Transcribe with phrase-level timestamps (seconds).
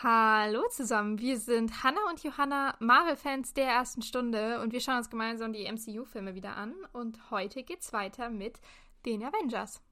[0.00, 5.10] Hallo zusammen, wir sind Hannah und Johanna, Marvel-Fans der ersten Stunde und wir schauen uns
[5.10, 8.60] gemeinsam die MCU-Filme wieder an und heute geht's weiter mit
[9.06, 9.82] den Avengers.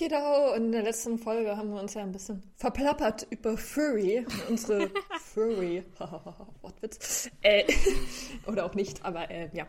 [0.00, 4.90] Genau, in der letzten Folge haben wir uns ja ein bisschen verplappert über Furry, unsere
[5.34, 5.84] Furry,
[6.62, 7.70] Wortwitz, äh,
[8.46, 9.66] oder auch nicht, aber äh, ja.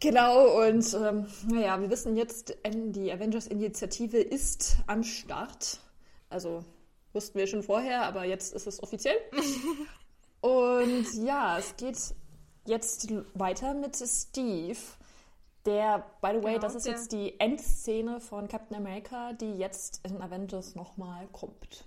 [0.00, 5.78] Genau, und ähm, naja, wir wissen jetzt, die Avengers-Initiative ist am Start.
[6.28, 6.64] Also
[7.12, 9.16] wussten wir schon vorher, aber jetzt ist es offiziell.
[10.40, 11.98] Und ja, es geht
[12.66, 14.76] jetzt weiter mit Steve
[15.66, 20.00] der, by the way, genau, das ist jetzt die Endszene von Captain America, die jetzt
[20.06, 21.84] in Avengers nochmal kommt.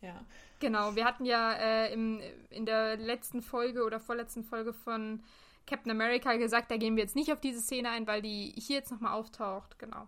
[0.00, 0.24] Ja.
[0.60, 2.20] Genau, wir hatten ja äh, im,
[2.50, 5.22] in der letzten Folge oder vorletzten Folge von
[5.66, 8.76] Captain America gesagt, da gehen wir jetzt nicht auf diese Szene ein, weil die hier
[8.76, 9.78] jetzt nochmal auftaucht.
[9.78, 10.06] Genau.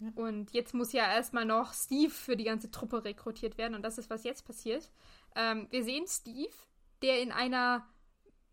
[0.00, 0.08] Ja.
[0.16, 3.98] Und jetzt muss ja erstmal noch Steve für die ganze Truppe rekrutiert werden und das
[3.98, 4.90] ist, was jetzt passiert.
[5.36, 6.52] Ähm, wir sehen Steve,
[7.02, 7.86] der in einer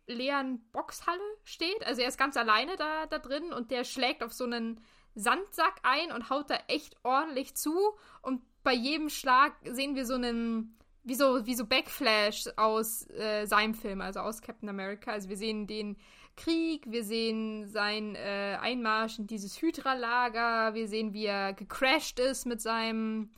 [0.09, 1.85] leeren Boxhalle steht.
[1.85, 4.81] Also er ist ganz alleine da, da drin und der schlägt auf so einen
[5.15, 7.73] Sandsack ein und haut da echt ordentlich zu.
[8.21, 13.45] Und bei jedem Schlag sehen wir so einen, wie so, wie so Backflash aus äh,
[13.45, 15.11] seinem Film, also aus Captain America.
[15.11, 15.97] Also wir sehen den
[16.35, 22.45] Krieg, wir sehen sein äh, Einmarsch in dieses Hydra-Lager, wir sehen, wie er gecrashed ist
[22.45, 23.31] mit seinem,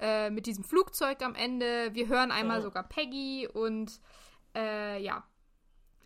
[0.00, 1.90] äh, mit diesem Flugzeug am Ende.
[1.92, 2.62] Wir hören einmal ja.
[2.62, 4.00] sogar Peggy und
[4.56, 5.24] äh, ja,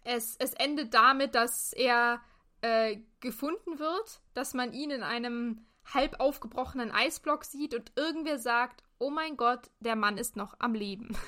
[0.04, 2.20] es, es endet damit, dass er
[2.60, 8.84] äh, gefunden wird, dass man ihn in einem halb aufgebrochenen Eisblock sieht und irgendwer sagt,
[8.98, 11.16] oh mein Gott, der Mann ist noch am Leben.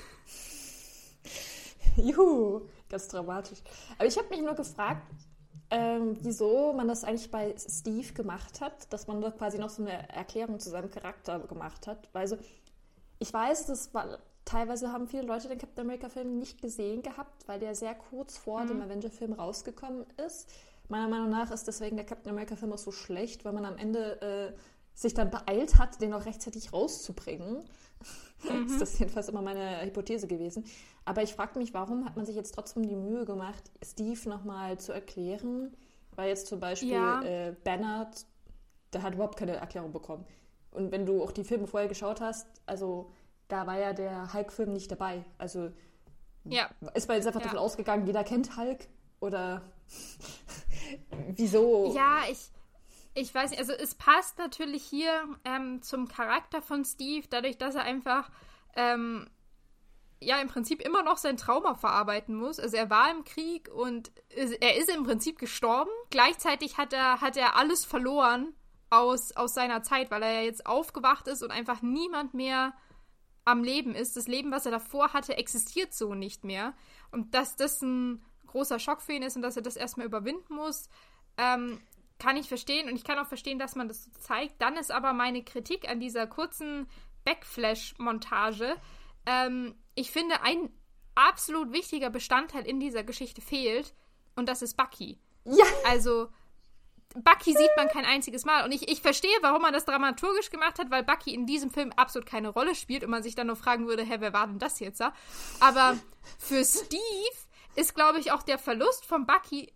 [1.97, 3.59] Juhu, ganz dramatisch.
[3.97, 5.01] Aber ich habe mich nur gefragt,
[5.69, 9.83] ähm, wieso man das eigentlich bei Steve gemacht hat, dass man da quasi noch so
[9.83, 12.09] eine Erklärung zu seinem Charakter gemacht hat.
[12.13, 12.39] Weil
[13.19, 17.59] ich weiß, das war teilweise haben viele Leute den Captain America-Film nicht gesehen gehabt, weil
[17.59, 18.67] der sehr kurz vor mhm.
[18.67, 20.49] dem Avenger-Film rausgekommen ist.
[20.87, 24.21] Meiner Meinung nach ist deswegen der Captain America-Film auch so schlecht, weil man am Ende
[24.21, 24.57] äh,
[24.93, 27.63] sich dann beeilt hat, den auch rechtzeitig rauszubringen.
[28.43, 28.67] Mhm.
[28.67, 30.63] ist das jedenfalls immer meine Hypothese gewesen.
[31.05, 34.77] Aber ich frage mich, warum hat man sich jetzt trotzdem die Mühe gemacht, Steve nochmal
[34.77, 35.75] zu erklären?
[36.15, 37.23] Weil jetzt zum Beispiel ja.
[37.23, 38.11] äh, Banner,
[38.93, 40.23] der hat überhaupt keine Erklärung bekommen.
[40.69, 43.09] Und wenn du auch die Filme vorher geschaut hast, also
[43.47, 45.23] da war ja der Hulk-Film nicht dabei.
[45.37, 45.71] Also
[46.43, 46.69] ja.
[46.93, 47.45] ist man jetzt einfach ja.
[47.45, 48.87] davon ausgegangen, jeder kennt Hulk
[49.19, 49.61] oder
[51.35, 51.93] wieso?
[51.95, 52.51] Ja, ich,
[53.13, 55.11] ich weiß nicht, also es passt natürlich hier
[55.43, 58.29] ähm, zum Charakter von Steve, dadurch, dass er einfach
[58.75, 59.29] ähm,
[60.19, 62.59] ja im Prinzip immer noch sein Trauma verarbeiten muss.
[62.59, 65.91] Also er war im Krieg und er ist im Prinzip gestorben.
[66.09, 68.53] Gleichzeitig hat er, hat er alles verloren
[68.89, 72.73] aus, aus seiner Zeit, weil er ja jetzt aufgewacht ist und einfach niemand mehr
[73.47, 74.17] am Leben ist.
[74.17, 76.73] Das Leben, was er davor hatte, existiert so nicht mehr.
[77.11, 80.53] Und dass das ein großer Schock für ihn ist und dass er das erstmal überwinden
[80.53, 80.89] muss,
[81.37, 81.79] ähm,
[82.19, 82.89] kann ich verstehen.
[82.89, 84.61] Und ich kann auch verstehen, dass man das so zeigt.
[84.61, 86.87] Dann ist aber meine Kritik an dieser kurzen
[87.23, 88.75] Backflash-Montage.
[89.25, 90.69] Ähm, ich finde, ein
[91.15, 93.93] absolut wichtiger Bestandteil in dieser Geschichte fehlt.
[94.35, 95.19] Und das ist Bucky.
[95.45, 95.65] Ja.
[95.85, 96.27] Also,
[97.23, 98.63] Bucky sieht man kein einziges Mal.
[98.63, 101.91] Und ich, ich verstehe, warum man das dramaturgisch gemacht hat, weil Bucky in diesem Film
[101.95, 104.59] absolut keine Rolle spielt und man sich dann nur fragen würde, hä, wer war denn
[104.59, 105.13] das jetzt da?
[105.59, 105.97] Aber
[106.37, 107.37] für Steve
[107.75, 109.73] ist, glaube ich, auch der Verlust von Bucky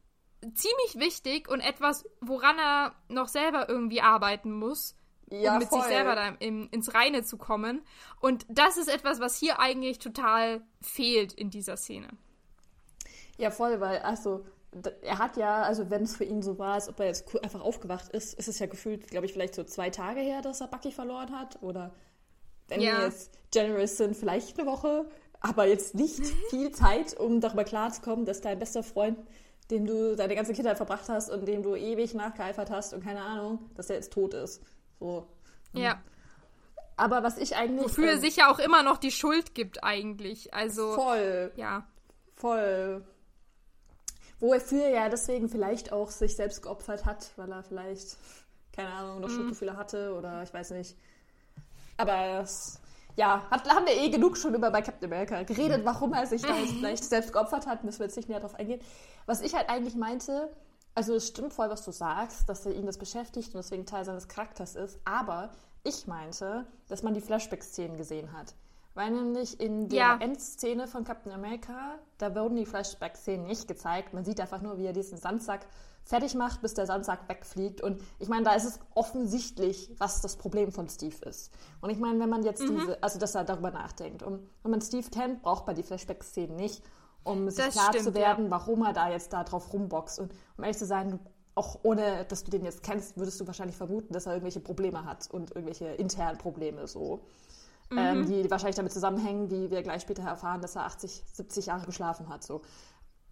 [0.53, 4.96] ziemlich wichtig und etwas, woran er noch selber irgendwie arbeiten muss,
[5.30, 5.81] ja, um mit voll.
[5.81, 7.81] sich selber da in, ins Reine zu kommen.
[8.19, 12.09] Und das ist etwas, was hier eigentlich total fehlt in dieser Szene.
[13.38, 14.46] Ja, voll, weil, also,
[15.01, 17.61] er hat ja, also wenn es für ihn so war, als ob er jetzt einfach
[17.61, 20.67] aufgewacht ist, ist es ja gefühlt, glaube ich, vielleicht so zwei Tage her, dass er
[20.67, 21.61] Bucky verloren hat.
[21.61, 21.93] Oder
[22.67, 22.99] wenn ja.
[22.99, 25.05] wir jetzt generous sind, vielleicht eine Woche,
[25.41, 29.19] aber jetzt nicht viel Zeit, um darüber klarzukommen, dass dein bester Freund,
[29.69, 33.21] dem du deine ganze Kindheit verbracht hast und dem du ewig nachgeeifert hast und keine
[33.21, 34.62] Ahnung, dass er jetzt tot ist.
[35.00, 35.27] So.
[35.74, 36.01] Ja.
[36.95, 37.83] Aber was ich eigentlich.
[37.83, 40.53] Wofür ähm, er sich ja auch immer noch die Schuld gibt, eigentlich.
[40.53, 40.94] Also.
[40.94, 41.51] Voll.
[41.56, 41.88] Ja.
[42.35, 43.03] Voll
[44.41, 48.17] wo er deswegen vielleicht auch sich selbst geopfert hat, weil er vielleicht,
[48.73, 49.35] keine Ahnung, noch mhm.
[49.35, 50.97] Schuldgefühle hatte oder ich weiß nicht.
[51.95, 52.81] Aber es,
[53.15, 56.41] ja, hat, haben wir eh genug schon über bei Captain America geredet, warum er sich
[56.41, 58.81] da jetzt vielleicht selbst geopfert hat, müssen wir jetzt nicht näher drauf eingehen.
[59.27, 60.49] Was ich halt eigentlich meinte,
[60.95, 64.05] also es stimmt voll, was du sagst, dass er ihn das beschäftigt und deswegen Teil
[64.05, 65.51] seines Charakters ist, aber
[65.83, 68.55] ich meinte, dass man die Flashback-Szenen gesehen hat.
[68.93, 70.17] Weil nämlich in der Ja.
[70.19, 74.13] Endszene von Captain America, da wurden die Flashback-Szenen nicht gezeigt.
[74.13, 75.65] Man sieht einfach nur, wie er diesen Sandsack
[76.03, 77.81] fertig macht, bis der Sandsack wegfliegt.
[77.81, 81.51] Und ich meine, da ist es offensichtlich, was das Problem von Steve ist.
[81.79, 82.79] Und ich meine, wenn man jetzt Mhm.
[82.79, 84.23] diese, also dass er darüber nachdenkt.
[84.23, 86.83] Und wenn man Steve kennt, braucht man die Flashback-Szenen nicht,
[87.23, 90.19] um sich Das klar stimmt, zu werden, warum er da jetzt da drauf rumboxt.
[90.19, 91.19] Und um ehrlich zu sein,
[91.53, 95.05] auch ohne, dass du den jetzt kennst, würdest du wahrscheinlich vermuten, dass er irgendwelche Probleme
[95.05, 97.19] hat und irgendwelche internen Probleme so
[97.95, 101.85] ähm, die wahrscheinlich damit zusammenhängen, wie wir gleich später erfahren, dass er 80, 70 Jahre
[101.85, 102.43] geschlafen hat.
[102.43, 102.61] So.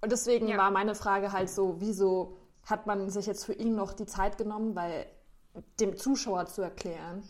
[0.02, 0.58] Und deswegen Ja.
[0.58, 4.38] war meine Frage halt so, wieso hat man sich jetzt für ihn noch die Zeit
[4.38, 5.06] genommen, weil
[5.80, 7.24] dem Zuschauer zu erklären,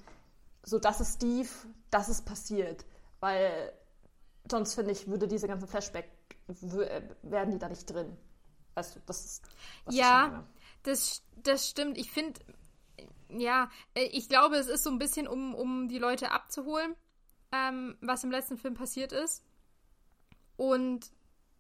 [0.64, 1.50] so das ist Steve,
[1.90, 2.86] das ist passiert.
[3.20, 3.74] Weil
[4.50, 6.10] sonst finde ich, würde diese ganzen Flashback,
[6.48, 8.16] äh, werden die da nicht drin.
[8.76, 9.44] Weißt du, das ist.
[9.90, 10.44] Ja,
[10.84, 11.98] das, das stimmt.
[11.98, 12.40] Ich finde,
[13.30, 16.96] ja, äh, ich glaube, es ist so ein bisschen, um, um die Leute abzuholen,
[17.52, 19.44] ähm, was im letzten Film passiert ist.
[20.58, 21.12] Und,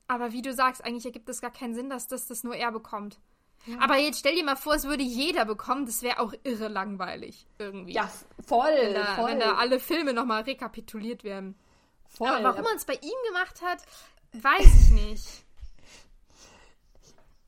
[0.07, 2.71] aber wie du sagst, eigentlich ergibt es gar keinen Sinn, dass das, das nur er
[2.71, 3.19] bekommt.
[3.81, 7.45] Aber jetzt stell dir mal vor, es würde jeder bekommen, das wäre auch irre langweilig
[7.57, 7.91] irgendwie.
[7.93, 8.09] Ja,
[8.47, 9.31] voll, wenn da, voll.
[9.31, 11.55] wenn da alle Filme nochmal rekapituliert werden.
[12.07, 12.29] voll.
[12.29, 13.83] Aber warum man es bei ihm gemacht hat,
[14.31, 15.27] weiß ich nicht.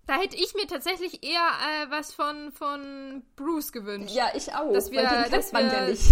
[0.06, 1.40] Da hätte ich mir tatsächlich eher
[1.86, 4.14] äh, was von, von Bruce gewünscht.
[4.14, 4.74] ja, ich auch.
[4.74, 6.12] Dass wir- weil den dass man wir- ja nicht.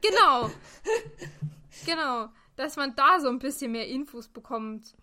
[0.00, 0.50] Genau.
[1.86, 2.28] genau.
[2.56, 4.94] Dass man da so ein bisschen mehr Infos bekommt.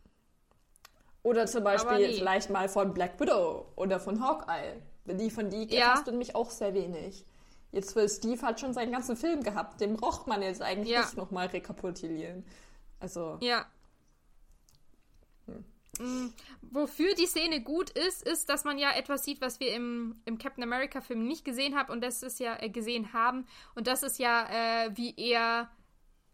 [1.24, 2.13] Oder zum Beispiel nee.
[2.13, 4.81] vielleicht mal von Black Widow oder von Hawkeye.
[5.06, 5.94] Die von die Ja.
[5.94, 7.25] hast du nämlich auch sehr wenig.
[7.71, 9.81] Jetzt für Steve hat schon seinen ganzen Film gehabt.
[9.81, 11.01] Den braucht man jetzt eigentlich Ja.
[11.01, 12.45] nicht nochmal rekapitulieren.
[13.00, 13.65] Also, Ja.
[16.00, 16.28] Mm,
[16.62, 20.38] Wofür die Szene gut ist, ist, dass man ja etwas sieht, was wir im, im
[20.38, 23.46] Captain America-Film nicht gesehen haben und das ist ja äh, gesehen haben.
[23.75, 24.48] Und das ist ja,
[24.86, 25.69] äh, wie er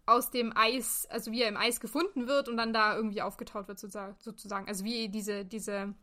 [0.06, 3.68] aus dem Eis, also wie er im Eis gefunden wird und dann da irgendwie aufgetaut
[3.68, 4.16] wird, sozusagen.
[4.20, 4.68] sozusagen.
[4.68, 5.94] Also wie diese, diese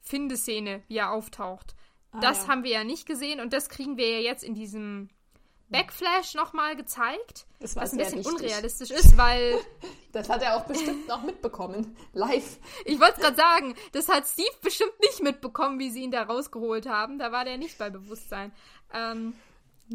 [0.00, 1.74] Findeszene, wie er auftaucht.
[2.12, 2.48] Ah, das ja.
[2.48, 5.08] haben wir ja nicht gesehen und das kriegen wir ja jetzt in diesem
[5.70, 7.46] Backflash nochmal gezeigt.
[7.60, 8.34] Das was ein bisschen wichtig.
[8.34, 9.58] unrealistisch ist, weil
[10.12, 11.96] das hat er auch bestimmt noch mitbekommen.
[12.12, 12.58] Live.
[12.84, 16.88] Ich wollte gerade sagen, das hat Steve bestimmt nicht mitbekommen, wie sie ihn da rausgeholt
[16.88, 17.18] haben.
[17.18, 18.52] Da war der nicht bei Bewusstsein.
[18.94, 19.34] Ähm,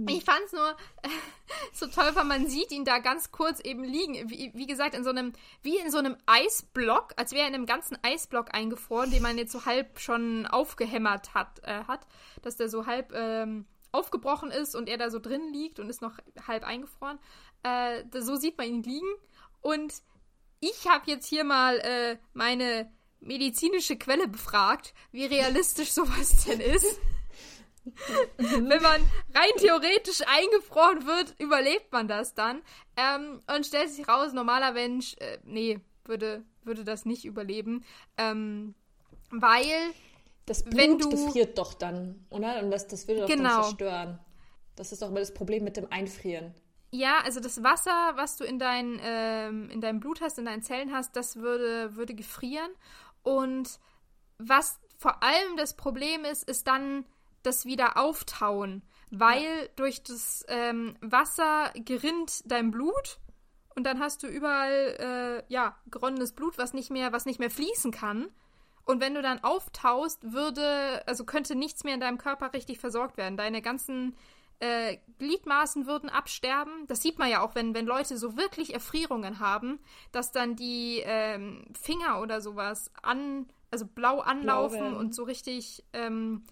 [0.07, 0.69] ich fand es nur
[1.03, 1.09] äh,
[1.73, 4.29] so toll, weil man sieht ihn da ganz kurz eben liegen.
[4.29, 7.55] Wie, wie gesagt, in so einem, wie in so einem Eisblock, als wäre er in
[7.55, 12.07] einem ganzen Eisblock eingefroren, den man jetzt so halb schon aufgehämmert hat, äh, hat
[12.41, 16.01] dass der so halb ähm, aufgebrochen ist und er da so drin liegt und ist
[16.01, 16.17] noch
[16.47, 17.19] halb eingefroren.
[17.63, 19.07] Äh, so sieht man ihn liegen.
[19.61, 19.93] Und
[20.59, 26.99] ich habe jetzt hier mal äh, meine medizinische Quelle befragt, wie realistisch sowas denn ist.
[28.37, 29.01] Wenn man
[29.33, 32.61] rein theoretisch eingefroren wird, überlebt man das dann.
[32.95, 37.83] Ähm, und stellt sich raus, normaler Mensch, äh, nee, würde, würde das nicht überleben.
[38.17, 38.73] Ähm,
[39.31, 39.93] weil,
[40.45, 42.61] Das Blut du- gefriert doch dann, oder?
[42.61, 43.49] Und das, das würde doch Genau.
[43.49, 44.19] dann zerstören.
[44.75, 46.53] Das ist doch immer das Problem mit dem Einfrieren.
[46.91, 50.61] ja, also das Wasser, was du in, dein, ähm, in deinem Blut hast, in deinen
[50.61, 52.69] Zellen hast, das würde, würde gefrieren.
[53.23, 53.79] Und
[54.37, 57.05] was vor allem das Problem ist, ist dann
[57.41, 63.19] das wieder auftauen, weil durch das ähm, Wasser gerinnt dein Blut
[63.75, 67.49] und dann hast du überall äh, ja geronnenes Blut, was nicht mehr, was nicht mehr
[67.51, 68.29] fließen kann.
[68.85, 73.17] Und wenn du dann auftaust, würde, also könnte nichts mehr in deinem Körper richtig versorgt
[73.17, 73.37] werden.
[73.37, 74.15] Deine ganzen
[74.59, 76.85] äh, Gliedmaßen würden absterben.
[76.87, 79.79] Das sieht man ja auch, wenn, wenn Leute so wirklich Erfrierungen haben,
[80.11, 84.95] dass dann die ähm, Finger oder sowas an, also blau anlaufen werden.
[84.95, 86.43] und so richtig ähm,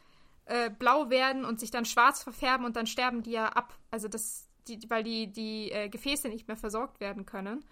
[0.46, 3.78] äh, blau werden und sich dann schwarz verfärben und dann sterben die ja ab.
[3.92, 7.64] Also das, die, weil die, die äh, Gefäße nicht mehr versorgt werden können.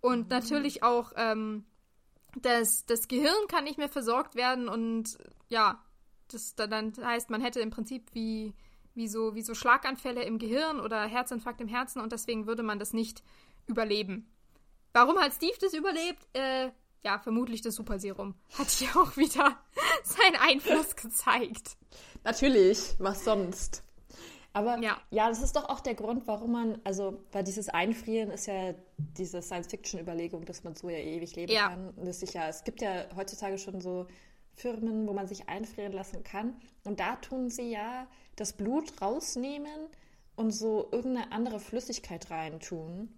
[0.00, 1.64] Und natürlich auch ähm,
[2.42, 5.82] das, das Gehirn kann nicht mehr versorgt werden und ja,
[6.28, 8.54] das da- dann heißt, man hätte im Prinzip wie,
[8.94, 12.78] wie, so, wie so Schlaganfälle im Gehirn oder Herzinfarkt im Herzen und deswegen würde man
[12.78, 13.22] das nicht
[13.66, 14.30] überleben.
[14.92, 16.26] Warum hat Steve das überlebt?
[16.34, 16.70] Äh,
[17.04, 18.34] ja, vermutlich das Superserum.
[18.56, 19.58] Hat hier auch wieder
[20.04, 21.76] seinen Einfluss gezeigt.
[22.24, 23.82] Natürlich, was sonst?
[24.54, 24.98] Aber Ja.
[25.10, 25.28] ja.
[25.28, 29.42] das ist doch auch der Grund, warum man, also, weil dieses Einfrieren ist ja diese
[29.42, 31.68] Science-Fiction-Überlegung, dass man so ja ewig leben Ja.
[31.68, 31.90] kann.
[31.90, 34.06] Und das ist ja, es gibt ja heutzutage schon so
[34.54, 36.56] Firmen, wo man sich einfrieren lassen kann.
[36.84, 38.06] Und da tun sie ja
[38.36, 39.88] das Blut rausnehmen
[40.36, 43.08] und so irgendeine andere Flüssigkeit reintun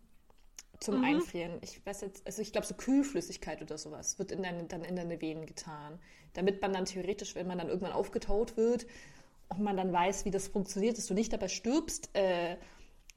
[0.80, 1.58] zum Einfrieren.
[1.62, 4.96] Ich weiß jetzt, also ich glaube so Kühlflüssigkeit oder sowas wird in deine, dann in
[4.96, 5.98] deine Venen getan.
[6.34, 8.86] Damit man dann theoretisch, wenn man dann irgendwann aufgetaut wird,
[9.48, 12.56] und man dann weiß, wie das funktioniert, dass du nicht dabei stirbst, äh,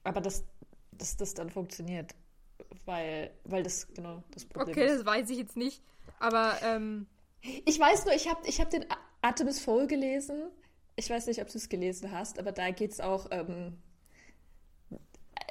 [0.04, 0.44] aber dass
[0.92, 2.14] dass das dann funktioniert.
[2.84, 4.98] weil, weil das genau das Problem Okay, ist.
[4.98, 5.82] das weiß ich jetzt nicht.
[6.18, 7.06] Aber, ähm,
[7.64, 8.84] Ich weiß nur, ich habe ich hab den
[9.22, 10.50] Artemis Fowl gelesen.
[10.96, 13.78] Ich weiß nicht, ob du es gelesen hast, aber da geht es auch ähm,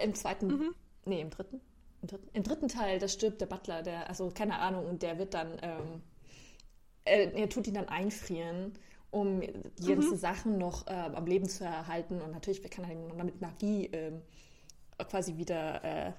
[0.01, 0.75] im zweiten, Mhm.
[1.05, 1.61] nee, im dritten?
[2.01, 5.17] Im dritten, Im dritten Teil, da stirbt der Butler, der, also keine Ahnung, und der
[5.17, 6.01] wird dann, ähm,
[7.05, 8.73] er, er tut ihn dann einfrieren,
[9.11, 10.17] um die ganzen Mhm.
[10.17, 12.21] Sachen noch äh, am Leben zu erhalten.
[12.21, 14.21] Und natürlich kann er ihn mit Magie ähm,
[15.09, 16.11] quasi wieder äh,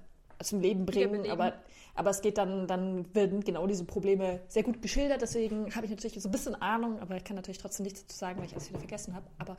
[0.43, 1.31] zum Leben bringen.
[1.31, 1.53] Aber,
[1.95, 5.21] aber es geht dann, dann werden genau diese Probleme sehr gut geschildert.
[5.23, 8.17] Deswegen habe ich natürlich so ein bisschen Ahnung, aber ich kann natürlich trotzdem nichts dazu
[8.19, 9.27] sagen, weil ich alles wieder vergessen habe.
[9.39, 9.57] Aber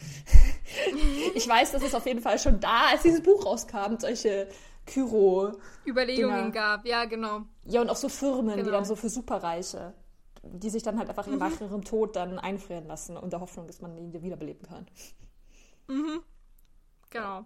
[1.36, 4.48] ich weiß, dass es auf jeden Fall schon da, als dieses Buch rauskam, solche
[4.86, 5.52] Kyro,
[5.86, 6.52] Überlegungen Dinger.
[6.52, 6.86] gab.
[6.86, 7.42] Ja, genau.
[7.66, 8.72] ja und auch so Firmen, die Genau.
[8.78, 9.94] dann so für Superreiche,
[10.44, 13.82] die sich dann halt einfach nach ihrem Tod dann einfrieren lassen, in der Hoffnung, dass
[13.82, 14.88] man ihn wiederbeleben kann.
[17.10, 17.46] Genau.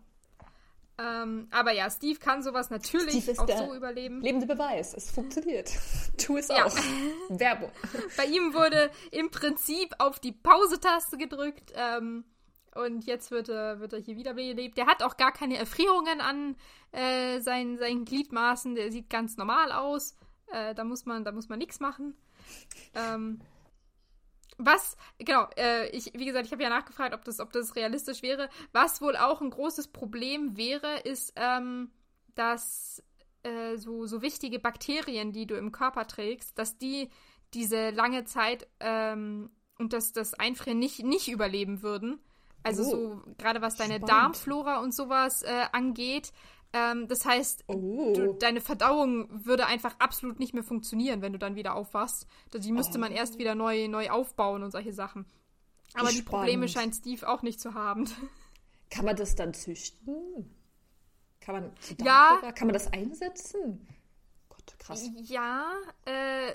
[0.97, 4.21] Ähm, aber ja, Steve kann sowas natürlich Steve ist auch der so überleben.
[4.21, 5.69] Lebende Beweis, es funktioniert.
[6.17, 6.65] Tu es Ja.
[6.65, 6.75] auch.
[7.29, 7.69] Werbung.
[8.17, 11.73] Bei ihm wurde im Prinzip auf die Pause-Taste gedrückt.
[11.75, 12.23] Ähm,
[12.75, 14.77] und jetzt wird er, wird er hier wiederbelebt.
[14.77, 16.55] Der hat auch gar keine Erfrierungen an
[16.93, 18.75] äh, seinen, seinen Gliedmaßen.
[18.75, 20.15] Der sieht ganz normal aus.
[20.51, 22.15] Äh, da muss man, da muss man nichts machen.
[22.93, 23.39] Ähm,
[24.57, 28.21] was, genau, äh, ich, wie gesagt, ich habe ja nachgefragt, ob das, ob das realistisch
[28.21, 28.49] wäre.
[28.71, 31.91] Was wohl auch ein großes Problem wäre, ist, ähm,
[32.35, 33.03] dass
[33.43, 37.09] äh, so, so wichtige Bakterien, die du im Körper trägst, dass die
[37.53, 42.19] diese lange Zeit ähm, und das, das Einfrieren nicht, nicht überleben würden.
[42.63, 42.89] Also Oh.
[42.89, 44.09] so, gerade was deine Spannend.
[44.09, 46.31] Darmflora und sowas äh, angeht.
[46.73, 48.13] Ähm, das heißt, Oh.
[48.13, 52.27] du, deine Verdauung würde einfach absolut nicht mehr funktionieren, wenn du dann wieder aufwachst.
[52.53, 53.15] Die müsste man Oh.
[53.15, 55.25] erst wieder neu, neu aufbauen und solche Sachen.
[55.93, 56.21] Aber die.
[56.21, 58.05] Probleme scheint Steve auch nicht zu haben.
[58.89, 60.53] Kann man das dann züchten?
[61.39, 61.71] Kann man,
[62.03, 62.41] Ja.
[62.55, 63.87] Kann man das einsetzen?
[64.49, 65.09] Gott, krass.
[65.23, 65.71] Ja,
[66.05, 66.53] äh,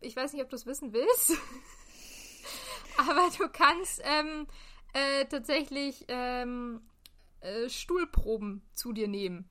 [0.00, 1.32] ich weiß nicht, ob du es wissen willst.
[2.98, 4.46] Aber du kannst ähm,
[4.92, 6.80] äh, tatsächlich ähm,
[7.46, 9.48] äh, Stuhlproben zu dir nehmen.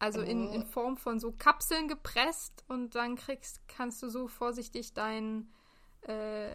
[0.00, 0.52] Also in, Oh.
[0.52, 5.48] in Form von so Kapseln gepresst und dann kriegst, kannst du so vorsichtig dein,
[6.02, 6.50] äh,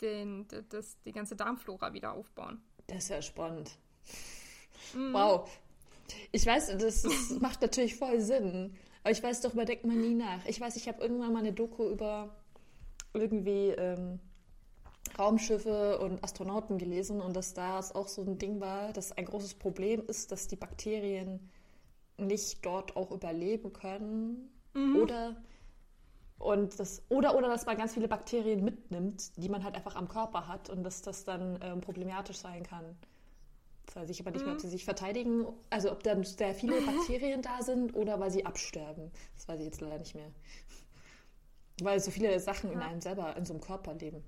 [0.00, 2.62] den, das, die ganze Darmflora wieder aufbauen.
[2.86, 3.76] Das ist ja spannend.
[4.94, 5.12] Mhm.
[5.12, 5.50] Wow.
[6.32, 8.74] Ich weiß, das, das macht natürlich voll Sinn.
[9.02, 10.44] Aber ich weiß, darüber denkt man nie nach.
[10.46, 12.34] Ich weiß, ich habe irgendwann mal eine Doku über
[13.12, 14.18] irgendwie ähm,
[15.18, 19.24] Raumschiffe und Astronauten gelesen und dass da es auch so ein Ding war, dass ein
[19.24, 21.50] großes Problem ist, dass die Bakterien
[22.18, 24.50] nicht dort auch überleben können.
[25.00, 25.36] Oder
[26.38, 30.08] und das, oder, oder dass man ganz viele Bakterien mitnimmt, die man halt einfach am
[30.08, 32.96] Körper hat und dass das dann ähm, problematisch sein kann.
[33.86, 36.80] Das weiß ich aber nicht mehr, ob sie sich verteidigen, also ob dann sehr viele
[36.82, 39.10] Bakterien da sind oder weil sie absterben.
[39.34, 40.30] Das weiß ich jetzt leider nicht mehr.
[41.80, 44.22] Weil so viele Sachen in einem selber, in so einem Körper leben.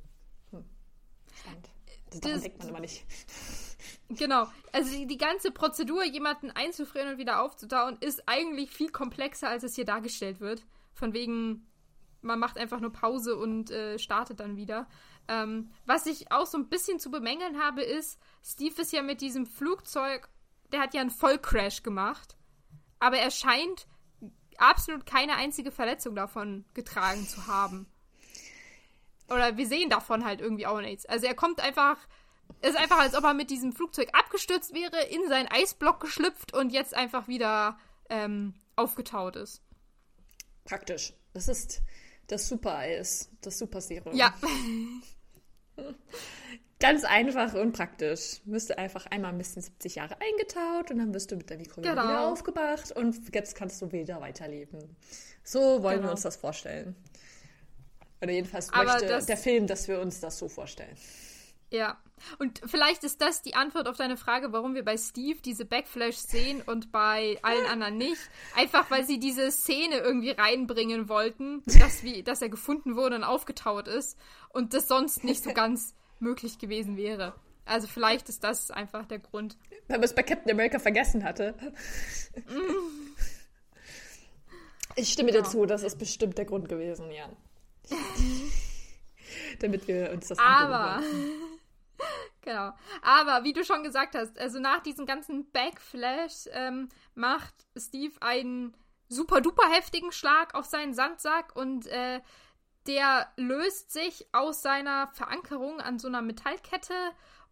[1.41, 1.69] Spannend.
[2.11, 3.05] Das, Das- denkt man immer nicht.
[4.11, 4.49] Genau.
[4.73, 9.63] Also die, die ganze Prozedur, jemanden einzufrieren und wieder aufzutauen, ist eigentlich viel komplexer, als
[9.65, 10.65] es hier dargestellt wird.
[10.95, 11.69] Von wegen,
[12.23, 14.89] man macht einfach nur Pause und äh, startet dann wieder.
[15.29, 19.21] Ähm, was ich auch so ein bisschen zu bemängeln habe, ist, Steve ist ja mit
[19.21, 20.31] diesem Flugzeug,
[20.73, 22.37] der hat ja einen Vollcrash gemacht,
[22.99, 23.87] aber er scheint
[24.57, 27.87] absolut keine einzige Verletzung davon getragen zu haben.
[29.29, 31.07] Oder wir sehen davon halt irgendwie auch nichts.
[31.07, 31.97] Also er kommt einfach,
[32.61, 36.55] es ist einfach, als ob er mit diesem Flugzeug abgestürzt wäre, in seinen Eisblock geschlüpft
[36.55, 39.63] und jetzt einfach wieder ähm, aufgetaut ist.
[40.65, 41.13] Praktisch.
[41.35, 41.83] Das ist
[42.27, 44.15] das Super-Eis, das Super-Serum.
[44.15, 44.35] Ja,
[46.81, 48.41] Ganz einfach und praktisch.
[48.45, 51.91] Du einfach einmal ein bisschen 70 Jahre eingetaut und dann wirst du mit der Mikrowelle
[51.91, 52.05] Genau.
[52.05, 54.97] wieder aufgewacht und jetzt kannst du wieder weiterleben.
[55.43, 56.09] So wollen Genau.
[56.09, 56.95] wir uns das vorstellen.
[58.21, 60.97] Oder jedenfalls Aber möchte das- der Film, dass wir uns das so vorstellen.
[61.71, 61.97] ja.
[62.41, 66.17] Und vielleicht ist das die Antwort auf deine Frage, warum wir bei Steve diese Backflash
[66.17, 68.19] sehen und bei allen anderen nicht.
[68.57, 73.23] Einfach, weil sie diese Szene irgendwie reinbringen wollten, dass, wie, dass er gefunden wurde und
[73.23, 77.35] aufgetaut ist und das sonst nicht so ganz möglich gewesen wäre.
[77.67, 79.57] Also vielleicht ist das einfach der Grund.
[79.87, 81.55] Weil man es bei Captain America vergessen hatte.
[84.97, 85.51] Ich stimme dir Genau.
[85.51, 87.29] zu, das ist bestimmt der Grund gewesen, ja.
[89.61, 91.03] Damit wir uns das Aber,
[92.43, 92.73] genau.
[93.03, 98.77] Aber wie du schon gesagt hast, also nach diesem ganzen Backflash ähm, macht Steve einen
[99.09, 102.21] super duper heftigen Schlag auf seinen Sandsack und äh,
[102.87, 106.95] der löst sich aus seiner Verankerung an so einer Metallkette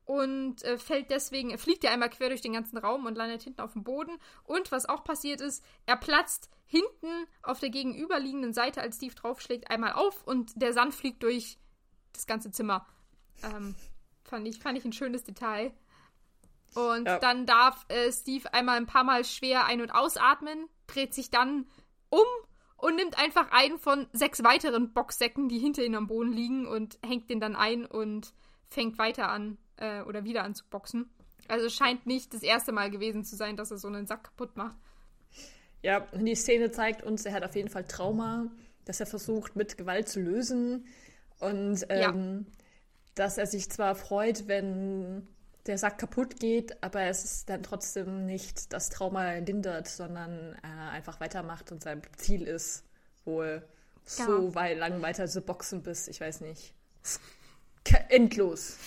[0.07, 3.43] und äh, fällt deswegen, er fliegt ja einmal quer durch den ganzen Raum und landet
[3.43, 4.17] hinten auf dem Boden.
[4.45, 9.69] Und was auch passiert ist, er platzt hinten auf der gegenüberliegenden Seite, als Steve draufschlägt,
[9.69, 11.59] einmal auf und der Sand fliegt durch
[12.13, 12.87] das ganze Zimmer.
[13.43, 13.75] Ähm,
[14.23, 15.75] fand, ich, fand ich ein schönes Detail.
[16.77, 17.19] Und ja.
[17.19, 21.67] dann darf äh, Steve einmal ein paar Mal schwer ein- und ausatmen, dreht sich dann
[22.11, 22.27] um
[22.77, 27.01] und nimmt einfach einen von sechs weiteren Boxsäcken, die hinter ihm am Boden liegen und
[27.05, 28.35] hängt den dann ein und
[28.69, 31.09] fängt weiter an äh, oder wieder an zu boxen.
[31.49, 34.25] Also es scheint nicht das erste Mal gewesen zu sein, dass er so einen Sack
[34.25, 34.77] kaputt macht.
[35.83, 38.47] Ja, die Szene zeigt uns, er hat auf jeden Fall Trauma,
[38.85, 40.87] dass er versucht, mit Gewalt zu lösen.
[41.39, 42.53] Und ähm, ja.
[43.15, 45.29] dass er sich zwar freut, wenn
[45.67, 50.91] der Sack kaputt geht, aber es ist dann trotzdem nicht das Trauma lindert, sondern äh,
[50.91, 52.85] einfach weitermacht und sein Ziel ist
[53.25, 53.67] wohl
[54.17, 54.25] ja.
[54.25, 56.73] so weit lang weiter zu boxen bis, ich weiß nicht,
[58.09, 58.79] endlos.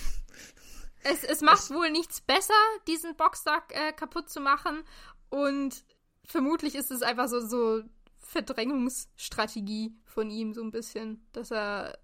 [1.03, 2.53] Es, es macht es, wohl nichts besser,
[2.88, 4.84] diesen Boxsack äh, kaputt zu machen.
[5.29, 5.84] Und
[6.25, 7.84] vermutlich ist es einfach so, so
[8.20, 11.25] Verdrängungsstrategie von ihm, so ein bisschen.
[11.32, 11.98] Dass er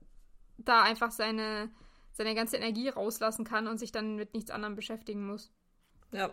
[0.57, 1.69] da einfach seine,
[2.13, 5.51] seine ganze Energie rauslassen kann und sich dann mit nichts anderem beschäftigen muss.
[6.11, 6.31] Ja.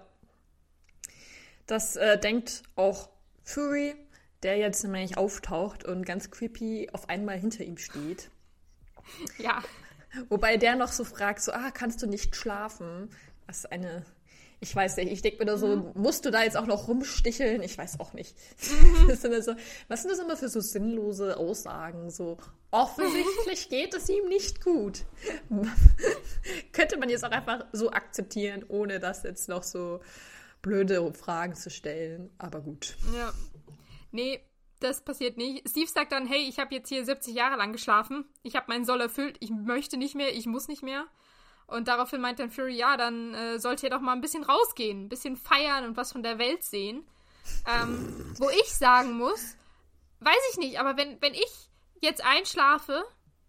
[1.67, 3.09] Das äh, denkt auch
[3.45, 3.95] Fury,
[4.43, 8.31] der jetzt nämlich auftaucht und ganz creepy auf einmal hinter ihm steht.
[9.39, 9.63] Ja.
[10.29, 13.11] Wobei der noch so fragt, so, ah, kannst du nicht schlafen?
[13.47, 14.05] Was eine,
[14.61, 15.91] ich weiß nicht, ich denke mir da so, mhm.
[15.95, 17.63] musst du da jetzt auch noch rumsticheln?
[17.63, 18.37] Ich weiß auch nicht.
[18.71, 19.09] Mhm.
[19.09, 19.55] Das so,
[19.89, 22.11] was sind das immer für so sinnlose Aussagen?
[22.11, 22.37] So,
[22.71, 25.05] offensichtlich geht es ihm nicht gut.
[26.73, 30.01] Könnte man jetzt auch einfach so akzeptieren, ohne das jetzt noch so
[30.61, 32.31] blöde Fragen zu stellen.
[32.39, 32.97] Aber gut.
[33.15, 33.33] Ja.
[34.13, 34.41] Nee,
[34.83, 35.69] das passiert nicht.
[35.69, 38.25] Steve sagt dann, hey, ich habe jetzt hier 70 Jahre lang geschlafen.
[38.43, 39.37] Ich habe meinen Soll erfüllt.
[39.41, 40.35] Ich möchte nicht mehr.
[40.35, 41.07] Ich muss nicht mehr.
[41.67, 45.05] Und daraufhin meint dann Fury, ja, dann äh, sollt ihr doch mal ein bisschen rausgehen,
[45.05, 47.07] ein bisschen feiern und was von der Welt sehen.
[47.67, 49.57] Ähm, wo ich sagen muss,
[50.21, 51.71] weiß ich nicht, aber wenn, wenn ich
[52.01, 53.05] jetzt einschlafe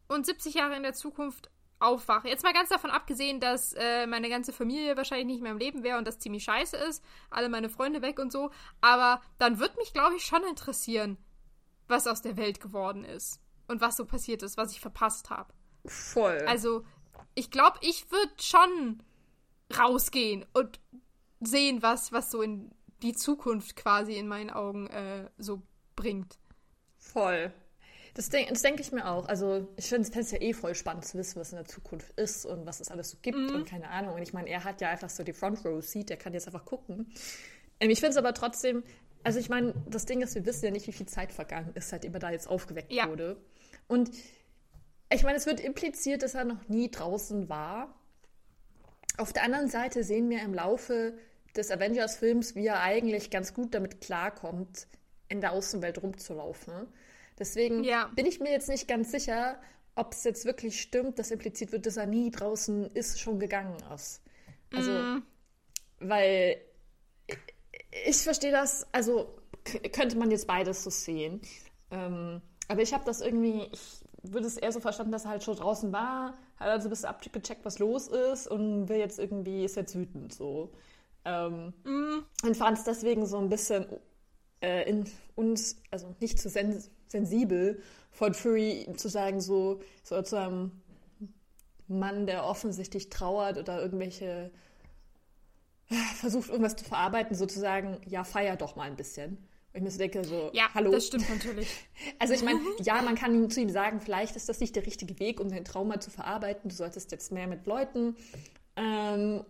[0.08, 1.50] und 70 Jahre in der Zukunft
[1.80, 5.58] aufwache, jetzt mal ganz davon abgesehen, dass äh, meine ganze Familie wahrscheinlich nicht mehr im
[5.58, 9.60] Leben wäre und das ziemlich scheiße ist, alle meine Freunde weg und so, aber dann
[9.60, 11.18] würde mich, glaube ich, schon interessieren,
[11.88, 15.54] was aus der Welt geworden ist und was so passiert ist, was ich verpasst habe.
[15.86, 16.40] Voll.
[16.48, 16.86] Also,
[17.36, 19.04] ich glaube, ich würde schon
[19.78, 20.80] rausgehen und
[21.42, 25.62] sehen, was, was so in die Zukunft quasi in meinen Augen äh, so
[25.96, 26.38] bringt.
[26.98, 27.54] Voll.
[28.16, 29.28] Das, denk, das denke ich mir auch.
[29.28, 32.46] Also, ich finde es ja eh voll spannend zu wissen, was in der Zukunft ist
[32.46, 33.56] und was es alles so gibt mhm.
[33.56, 34.16] und keine Ahnung.
[34.16, 36.48] Und ich meine, er hat ja einfach so die Front Row Seat, der kann jetzt
[36.48, 37.12] einfach gucken.
[37.80, 38.84] Ähm, ich finde es aber trotzdem,
[39.24, 41.90] also ich meine, das Ding ist, wir wissen ja nicht, wie viel Zeit vergangen ist,
[41.90, 43.10] seitdem er da jetzt aufgeweckt ja.
[43.10, 43.38] wurde.
[43.88, 44.12] Und
[45.12, 47.96] ich meine, es wird impliziert, dass er noch nie draußen war.
[49.18, 51.14] Auf der anderen Seite sehen wir im Laufe
[51.56, 54.88] des Avengers-Films, wie er eigentlich ganz gut damit klarkommt,
[55.30, 56.88] in der Außenwelt rumzulaufen.
[57.40, 58.12] Deswegen ja.
[58.16, 59.60] bin ich mir jetzt nicht ganz sicher,
[59.96, 63.78] ob es jetzt wirklich stimmt, dass impliziert wird, dass er nie draußen ist, schon gegangen
[63.94, 64.22] ist.
[64.74, 65.24] Also, mm.
[66.00, 66.58] weil
[67.28, 67.38] ich,
[68.08, 69.38] ich verstehe das, also
[69.92, 71.42] könnte man jetzt beides so sehen.
[71.92, 75.44] Ähm, aber ich habe das irgendwie, ich würde es eher so verstanden, dass er halt
[75.44, 79.64] schon draußen war, hat also ein bisschen abgecheckt, was los ist und will jetzt irgendwie,
[79.64, 80.72] ist jetzt wütend so.
[81.26, 82.26] Ähm, mm.
[82.44, 83.86] Und fand es deswegen so ein bisschen
[84.62, 87.80] äh, in uns, also nicht zu sens sensibel
[88.12, 90.72] von Fury zu sagen, so, so zu einem
[91.88, 94.52] Mann, der offensichtlich trauert oder irgendwelche
[95.90, 99.38] äh, versucht irgendwas zu verarbeiten, sozusagen, ja, feier doch mal ein bisschen.
[99.74, 100.92] Und ich mir so denke, so, ja, hallo.
[100.92, 101.68] das stimmt natürlich.
[102.20, 105.20] Also ich meine, ja, man kann zu ihm sagen, vielleicht ist das nicht der richtige
[105.20, 106.70] Weg, um dein Trauma zu verarbeiten.
[106.70, 108.16] Du solltest jetzt mehr mit Leuten
[108.76, 109.44] ähm,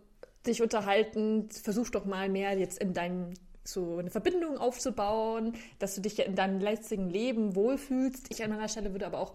[0.45, 1.49] dich unterhalten.
[1.49, 6.36] Versuch doch mal mehr jetzt in deinem so eine Verbindung aufzubauen, dass du dich in
[6.36, 8.28] deinem letzten Leben wohlfühlst.
[8.30, 9.34] Ich an meiner Stelle würde aber auch,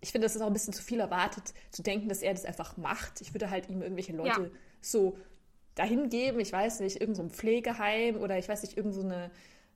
[0.00, 2.44] ich finde, das ist auch ein bisschen zu viel erwartet, zu denken, dass er das
[2.44, 3.20] einfach macht.
[3.20, 4.50] Ich würde halt ihm irgendwelche Leute ja.
[4.80, 5.16] so
[5.74, 9.30] dahin geben, ich weiß nicht, irgendein so Pflegeheim oder ich weiß nicht, irgendeine so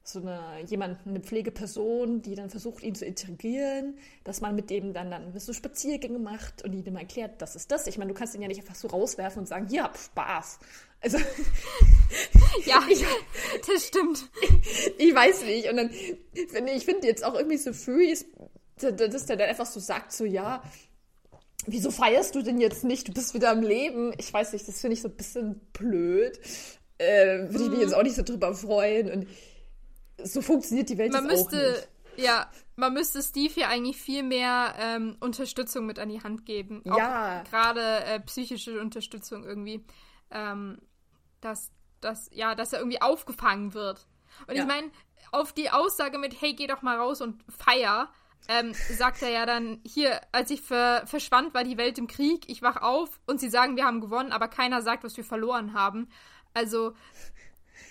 [0.06, 4.92] so eine jemand, eine Pflegeperson, die dann versucht, ihn zu integrieren, dass man mit dem
[4.92, 7.86] dann dann so Spaziergänge macht und ihm erklärt, das ist das.
[7.86, 10.58] Ich meine, du kannst ihn ja nicht einfach so rauswerfen und sagen, hier, Spaß.
[11.00, 11.18] Also
[12.66, 13.02] ja, ich,
[13.66, 14.28] das stimmt.
[14.98, 15.70] Ich, weiß nicht.
[15.70, 15.90] Und dann
[16.48, 18.26] finde ich finde jetzt auch irgendwie so Furies,
[18.76, 20.62] dass der dann einfach so sagt, so ja,
[21.66, 23.08] wieso feierst du denn jetzt nicht?
[23.08, 24.12] Du bist wieder am Leben.
[24.18, 26.38] Ich weiß nicht, das finde ich so ein bisschen blöd.
[26.98, 27.80] Äh, Würde ich mich mhm.
[27.80, 29.10] jetzt auch nicht so drüber freuen.
[29.10, 29.28] Und
[30.22, 32.24] so funktioniert die Welt man jetzt müsste, auch nicht.
[32.26, 36.82] Ja, man müsste Steve hier eigentlich viel mehr ähm, Unterstützung mit an die Hand geben.
[36.88, 37.42] Auch ja.
[37.42, 39.84] Gerade äh, psychische Unterstützung irgendwie.
[40.30, 40.78] ähm,
[41.40, 44.06] dass, dass, ja, dass er irgendwie aufgefangen wird.
[44.46, 44.62] Und ja.
[44.62, 44.90] ich meine,
[45.30, 48.10] auf die Aussage mit, hey, geh doch mal raus und feier,
[48.48, 52.48] ähm, sagt er ja dann, hier, als ich ver verschwand, war die Welt im Krieg,
[52.48, 55.72] ich wach auf und sie sagen, wir haben gewonnen, aber keiner sagt, was wir verloren
[55.72, 56.08] haben.
[56.52, 56.94] Also,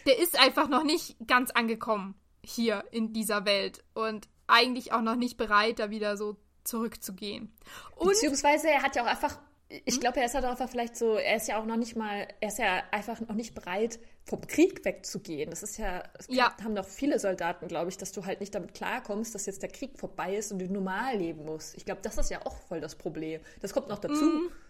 [0.05, 5.15] der ist einfach noch nicht ganz angekommen hier in dieser Welt und eigentlich auch noch
[5.15, 7.53] nicht bereit, da wieder so zurückzugehen.
[7.95, 9.37] Und Beziehungsweise er hat ja auch einfach
[9.85, 10.01] ich hm?
[10.01, 12.47] glaube, er ist halt einfach vielleicht so, er ist ja auch noch nicht mal, er
[12.47, 15.49] ist ja einfach noch nicht bereit, vom Krieg wegzugehen.
[15.49, 16.55] Das ist ja, das ja.
[16.63, 19.69] haben doch viele Soldaten, glaube ich, dass du halt nicht damit klarkommst, dass jetzt der
[19.69, 21.75] Krieg vorbei ist und du normal leben musst.
[21.75, 23.41] Ich glaube, das ist ja auch voll das Problem.
[23.61, 24.25] Das kommt noch dazu.
[24.25, 24.51] Mhm.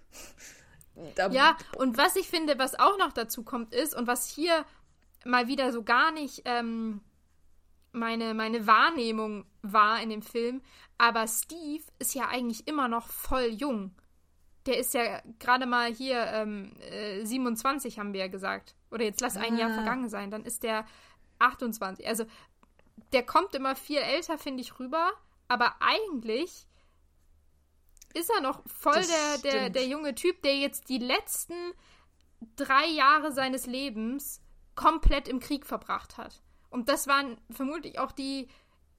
[1.15, 4.63] Da, ja, und was ich finde, was auch noch dazu kommt, ist, und was hier
[5.25, 7.01] mal wieder so gar nicht ähm,
[7.91, 10.61] meine, meine Wahrnehmung war in dem Film,
[10.97, 13.93] aber Steve ist ja eigentlich immer noch voll jung
[14.65, 18.75] der ist ja gerade mal hier ähm, äh, 27, haben wir ja gesagt.
[18.91, 19.57] Oder jetzt lass ein ah.
[19.57, 20.85] Jahr vergangen sein, dann ist der
[21.39, 22.07] 28.
[22.07, 22.25] Also
[23.11, 25.11] der kommt immer viel älter, finde ich, rüber.
[25.47, 26.67] Aber eigentlich
[28.13, 31.55] ist er noch voll der, der, der junge Typ, der jetzt die letzten
[32.55, 34.41] drei Jahre seines Lebens
[34.75, 36.41] komplett im Krieg verbracht hat.
[36.69, 38.47] Und das waren vermutlich auch die,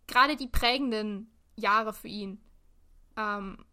[0.06, 2.40] gerade die prägenden Jahre für ihn.
[3.16, 3.64] Ähm,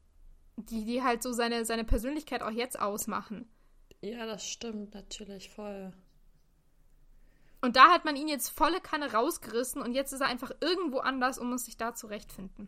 [0.57, 3.49] die, die halt so seine, seine Persönlichkeit auch jetzt ausmachen.
[4.01, 5.93] Ja, das stimmt natürlich voll.
[7.61, 10.97] Und da hat man ihn jetzt volle Kanne rausgerissen und jetzt ist er einfach irgendwo
[10.97, 12.67] anders und muss sich da zurechtfinden.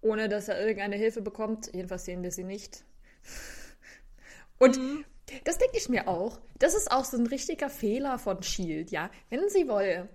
[0.00, 1.72] Ohne dass er irgendeine Hilfe bekommt.
[1.72, 2.84] Jedenfalls sehen wir sie nicht.
[4.58, 5.04] Und mhm.
[5.44, 6.38] Das denke ich mir auch.
[6.58, 9.10] Das ist auch so ein richtiger Fehler von Shield, ja.
[9.28, 10.08] Wenn sie wollen,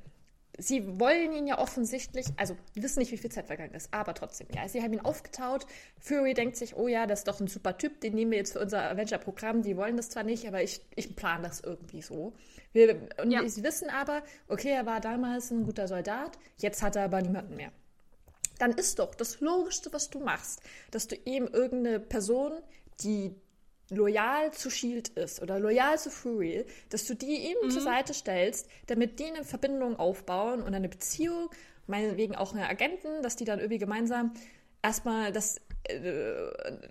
[0.58, 4.48] sie wollen ihn ja offensichtlich, also wissen nicht, wie viel Zeit vergangen ist, aber trotzdem,
[4.56, 5.66] ja, sie haben ihn aufgetaut.
[6.00, 8.54] Fury denkt sich, oh ja, das ist doch ein super Typ, den nehmen wir jetzt
[8.54, 9.64] für unser Avenger-Programm.
[9.64, 12.34] Die wollen das zwar nicht, aber ich, ich plane das irgendwie so.
[12.74, 13.48] Wir, und ja.
[13.48, 17.56] sie wissen aber, okay, er war damals ein guter Soldat, jetzt hat er aber niemanden
[17.56, 17.72] mehr.
[18.60, 22.54] Dann ist doch das Logischste, was du machst, dass du ihm irgendeine Person,
[23.02, 23.36] die
[23.92, 27.70] loyal zu Shield ist oder loyal zu Fury, dass du die ihm mhm.
[27.70, 31.50] zur Seite stellst, damit die eine Verbindung aufbauen und eine Beziehung,
[31.88, 34.34] meinetwegen auch eine Agenten, dass die dann irgendwie gemeinsam
[34.82, 36.00] erstmal das, äh,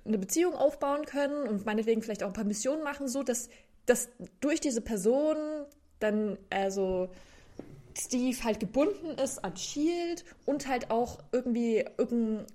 [0.04, 3.48] eine Beziehung aufbauen können und meinetwegen vielleicht auch ein paar Missionen machen, so dass,
[3.86, 4.10] dass
[4.40, 5.36] durch diese Person
[6.00, 7.08] dann also
[7.98, 12.46] Steve halt gebunden ist an Shield und halt auch irgendwie irgendeinen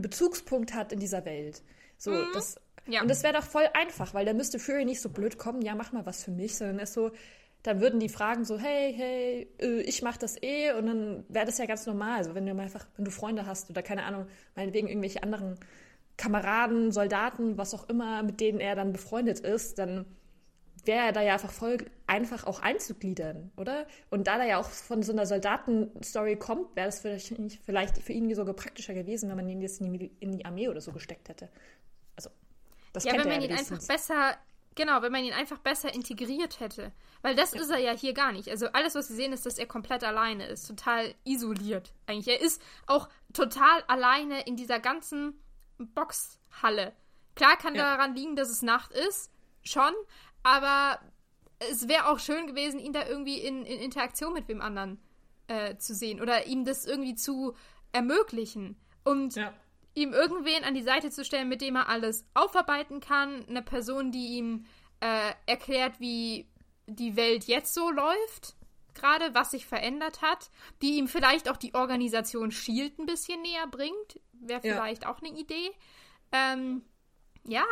[0.00, 1.62] Bezugspunkt hat in dieser Welt.
[1.98, 2.28] So, mhm.
[2.32, 2.56] das
[2.90, 3.02] ja.
[3.02, 5.74] Und das wäre doch voll einfach, weil dann müsste Fury nicht so blöd kommen, ja,
[5.74, 7.10] mach mal was für mich, sondern ist so,
[7.62, 11.46] dann würden die fragen so, hey, hey, äh, ich mach das eh und dann wäre
[11.46, 12.18] das ja ganz normal.
[12.18, 15.58] Also wenn du mal einfach, wenn du Freunde hast oder keine Ahnung, meinetwegen irgendwelche anderen
[16.16, 20.06] Kameraden, Soldaten, was auch immer, mit denen er dann befreundet ist, dann
[20.84, 23.86] wäre er da ja einfach voll einfach auch einzugliedern, oder?
[24.08, 28.12] Und da er ja auch von so einer Soldatenstory kommt, wäre das vielleicht, vielleicht für
[28.12, 30.92] ihn sogar praktischer gewesen, wenn man ihn jetzt in die, in die Armee oder so
[30.92, 31.50] gesteckt hätte.
[32.92, 34.36] Das ja, wenn man ihn einfach besser,
[34.74, 36.92] genau, wenn man ihn einfach besser integriert hätte.
[37.22, 37.60] Weil das ja.
[37.60, 38.48] ist er ja hier gar nicht.
[38.48, 42.28] Also alles, was wir sehen, ist, dass er komplett alleine ist, total isoliert eigentlich.
[42.28, 45.40] Er ist auch total alleine in dieser ganzen
[45.78, 46.94] Boxhalle.
[47.36, 47.96] Klar kann ja.
[47.96, 49.30] daran liegen, dass es Nacht ist,
[49.62, 49.92] schon,
[50.42, 50.98] aber
[51.58, 55.00] es wäre auch schön gewesen, ihn da irgendwie in, in Interaktion mit wem anderen
[55.46, 57.54] äh, zu sehen oder ihm das irgendwie zu
[57.92, 58.80] ermöglichen.
[59.04, 59.52] Und ja
[59.94, 63.44] ihm irgendwen an die Seite zu stellen, mit dem er alles aufarbeiten kann.
[63.48, 64.64] Eine Person, die ihm
[65.00, 66.48] äh, erklärt, wie
[66.86, 68.56] die Welt jetzt so läuft,
[68.94, 70.50] gerade was sich verändert hat,
[70.82, 75.12] die ihm vielleicht auch die Organisation Shield ein bisschen näher bringt, wäre vielleicht ja.
[75.12, 75.70] auch eine Idee.
[76.32, 76.82] Ähm,
[77.44, 77.64] ja.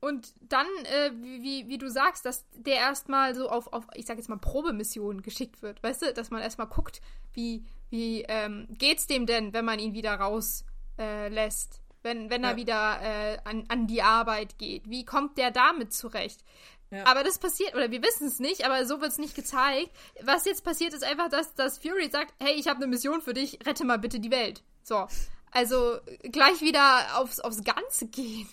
[0.00, 4.16] Und dann, äh, wie, wie du sagst, dass der erstmal so auf, auf, ich sag
[4.16, 7.00] jetzt mal, Probemission geschickt wird, weißt du, dass man erstmal guckt,
[7.32, 10.64] wie, wie ähm, geht's dem denn, wenn man ihn wieder raus
[10.98, 12.50] äh, lässt, wenn, wenn ja.
[12.50, 14.88] er wieder äh, an, an die Arbeit geht.
[14.88, 16.44] Wie kommt der damit zurecht?
[16.90, 17.06] Ja.
[17.06, 19.90] Aber das passiert, oder wir wissen es nicht, aber so wird es nicht gezeigt.
[20.20, 23.32] Was jetzt passiert, ist einfach, dass, dass Fury sagt, hey, ich habe eine Mission für
[23.32, 24.62] dich, rette mal bitte die Welt.
[24.82, 25.06] So.
[25.52, 28.48] Also gleich wieder aufs, aufs Ganze gehen.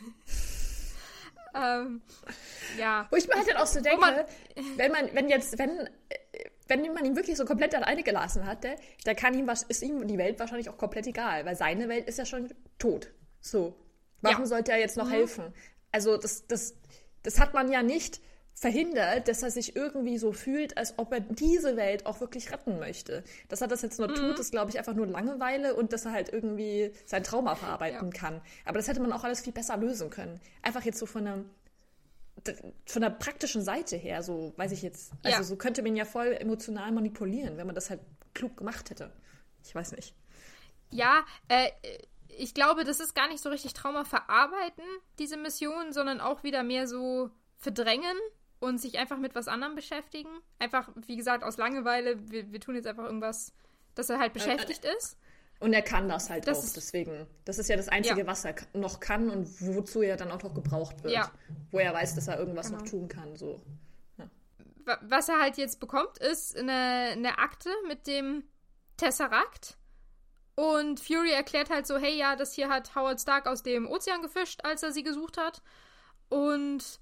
[1.54, 2.02] ähm,
[2.78, 3.08] ja.
[3.10, 4.16] Wo ich mir halt dann auch so denke, man,
[4.78, 5.90] wenn man, wenn jetzt, wenn
[6.70, 10.08] wenn man ihn wirklich so komplett alleine gelassen hatte, dann kann ihm was, ist ihm
[10.08, 13.12] die Welt wahrscheinlich auch komplett egal, weil seine Welt ist ja schon tot.
[13.42, 13.76] So.
[14.22, 14.48] Warum ja.
[14.48, 15.12] sollte er jetzt noch mhm.
[15.12, 15.54] helfen?
[15.92, 16.76] Also, das, das,
[17.24, 18.22] das hat man ja nicht
[18.54, 22.78] verhindert, dass er sich irgendwie so fühlt, als ob er diese Welt auch wirklich retten
[22.78, 23.24] möchte.
[23.48, 24.16] Dass er das jetzt nur mhm.
[24.16, 28.12] tut, ist, glaube ich, einfach nur Langeweile und dass er halt irgendwie sein Trauma verarbeiten
[28.12, 28.20] ja.
[28.20, 28.42] kann.
[28.66, 30.42] Aber das hätte man auch alles viel besser lösen können.
[30.62, 31.50] Einfach jetzt so von einem
[32.86, 35.12] von der praktischen Seite her, so weiß ich jetzt.
[35.24, 35.44] Also Ja.
[35.44, 38.02] so könnte man ja voll emotional manipulieren, wenn man das halt
[38.34, 39.12] klug gemacht hätte.
[39.64, 40.16] Ich weiß nicht.
[40.92, 41.70] Ja, äh,
[42.28, 44.84] ich glaube, das ist gar nicht so richtig Trauma verarbeiten,
[45.20, 48.18] diese Mission, sondern auch wieder mehr so verdrängen
[48.60, 50.30] und sich einfach mit was anderem beschäftigen.
[50.58, 53.54] Einfach, wie gesagt, aus Langeweile, wir, wir tun jetzt einfach irgendwas,
[53.96, 55.18] dass er halt beschäftigt ist.
[55.60, 57.28] Und er kann das halt Das auch, ist- deswegen.
[57.46, 58.28] Das ist ja das Einzige, Ja.
[58.28, 61.14] was er noch kann und wozu er dann auch noch gebraucht wird.
[61.14, 61.32] Ja.
[61.72, 62.80] Wo er weiß, dass er irgendwas Genau.
[62.80, 63.36] noch tun kann.
[63.36, 63.62] So.
[64.86, 66.72] Wa- Was er halt jetzt bekommt, ist eine,
[67.12, 68.44] eine Akte mit dem
[68.98, 69.78] Tesseract.
[70.56, 74.22] Und Fury erklärt halt so, hey, ja, das hier hat Howard Stark aus dem Ozean
[74.22, 75.62] gefischt, als er sie gesucht hat.
[76.30, 77.00] Und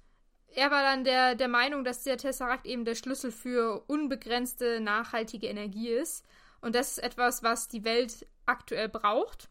[0.56, 5.48] er war dann der, der Meinung, dass der Tesseract eben der Schlüssel für unbegrenzte, nachhaltige
[5.48, 6.24] Energie ist.
[6.68, 9.48] Und das ist etwas, was die Welt aktuell braucht.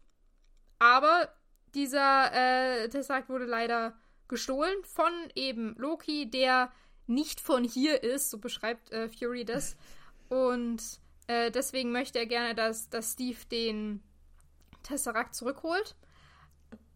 [0.77, 1.33] Aber
[1.73, 6.71] dieser äh, Tesseract wurde leider gestohlen von eben Loki, der
[7.07, 9.77] nicht von hier ist, so beschreibt äh, Fury das.
[10.29, 10.79] Und
[11.25, 14.03] äh, deswegen möchte er gerne, dass, dass Steve den
[14.83, 15.95] Tesseract zurückholt.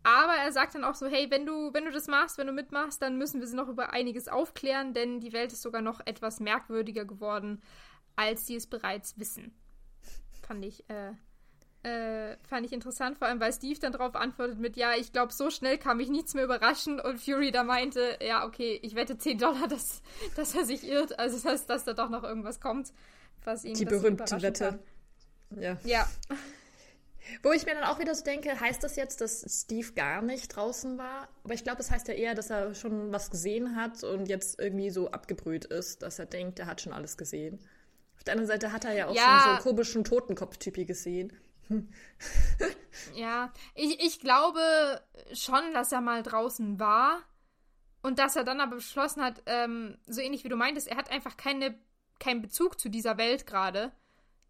[0.04, 2.54] Aber er sagt dann auch so, hey, wenn du, wenn du das machst, wenn du
[2.54, 6.00] mitmachst, dann müssen wir sie noch über einiges aufklären, denn die Welt ist sogar noch
[6.06, 7.64] etwas merkwürdiger geworden,
[8.16, 9.56] als sie es bereits wissen.
[10.52, 11.14] Fand ich, äh,
[11.88, 15.32] äh, fand ich interessant, vor allem weil Steve dann darauf antwortet mit, ja, ich glaube,
[15.32, 19.18] so schnell kann mich nichts mehr überraschen und Fury da meinte, ja, okay, ich wette
[19.18, 20.02] 10 Dollar, dass,
[20.36, 22.92] dass er sich irrt, also das heißt, dass da doch noch irgendwas kommt,
[23.46, 24.80] was ihn Die das berühmte Wette.
[25.52, 25.62] Kann.
[25.62, 25.78] Ja.
[25.86, 26.06] Ja,
[27.44, 30.54] Wo ich mir dann auch wieder so denke, heißt das jetzt, dass Steve gar nicht
[30.54, 31.30] draußen war?
[31.46, 34.60] Aber ich glaube, es heißt ja eher, dass er schon was gesehen hat und jetzt
[34.60, 37.60] irgendwie so abgebrüht ist, dass er denkt, er hat schon alles gesehen.
[38.22, 39.24] Auf der anderen Seite hat er ja auch Ja.
[39.24, 41.34] schon so einen komischen Totenkopf-Typi gesehen.
[43.16, 44.60] Ja, ich, ich glaube
[45.34, 47.24] schon, dass er mal draußen war
[48.04, 51.10] und dass er dann aber beschlossen hat, ähm, so ähnlich wie du meintest, er hat
[51.10, 51.80] einfach keine,
[52.20, 53.92] keinen Bezug zu dieser Welt gerade.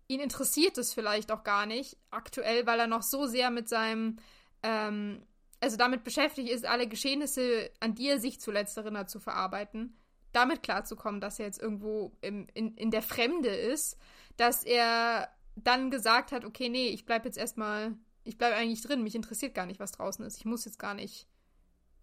[0.09, 4.17] Ihn interessiert es vielleicht auch gar nicht aktuell, weil er noch so sehr mit seinem,
[4.63, 5.25] ähm,
[5.61, 9.95] also damit beschäftigt ist, alle Geschehnisse, an die er sich zuletzt erinnert, zu verarbeiten.
[10.33, 13.97] Damit klarzukommen, dass er jetzt irgendwo im, in, in der Fremde ist,
[14.37, 19.03] dass er dann gesagt hat, okay, nee, ich bleib jetzt erstmal, ich bleib eigentlich drin,
[19.03, 20.37] mich interessiert gar nicht, was draußen ist.
[20.37, 21.27] Ich muss jetzt gar nicht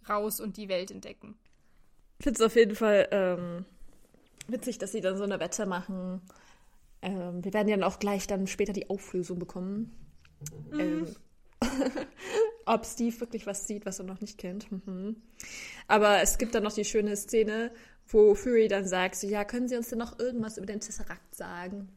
[0.09, 1.39] raus und die Welt entdecken.
[2.19, 3.65] Ich finde es auf jeden Fall ähm,
[4.49, 6.21] witzig, dass sie dann so eine Wette machen.
[7.01, 9.97] Ähm, wir werden ja dann auch gleich dann später die Auflösung bekommen.
[10.73, 11.07] Ähm,
[12.67, 14.71] ob Steve wirklich was sieht, was er noch nicht kennt.
[14.71, 15.17] Mhm.
[15.87, 17.73] Aber es gibt dann noch die schöne Szene,
[18.09, 21.35] wo Fury dann sagt, so, ja, können Sie uns denn noch irgendwas über den Tesseract
[21.35, 21.89] sagen?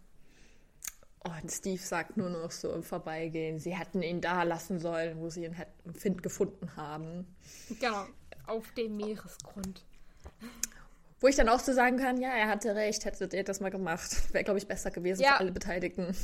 [1.23, 5.29] Und Steve sagt nur noch so im Vorbeigehen, sie hätten ihn da lassen sollen, wo
[5.29, 7.27] sie ihn hätten Find gefunden haben.
[7.79, 8.07] Genau,
[8.47, 9.85] auf dem Meeresgrund.
[11.19, 13.69] Wo ich dann auch so sagen kann, ja, er hatte recht, hätte er das mal
[13.69, 14.33] gemacht.
[14.33, 15.33] Wäre, glaube ich, besser gewesen Ja.
[15.33, 16.15] für alle Beteiligten.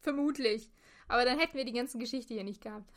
[0.00, 0.70] Vermutlich.
[1.08, 2.90] Aber dann hätten wir die ganze Geschichte hier nicht gehabt.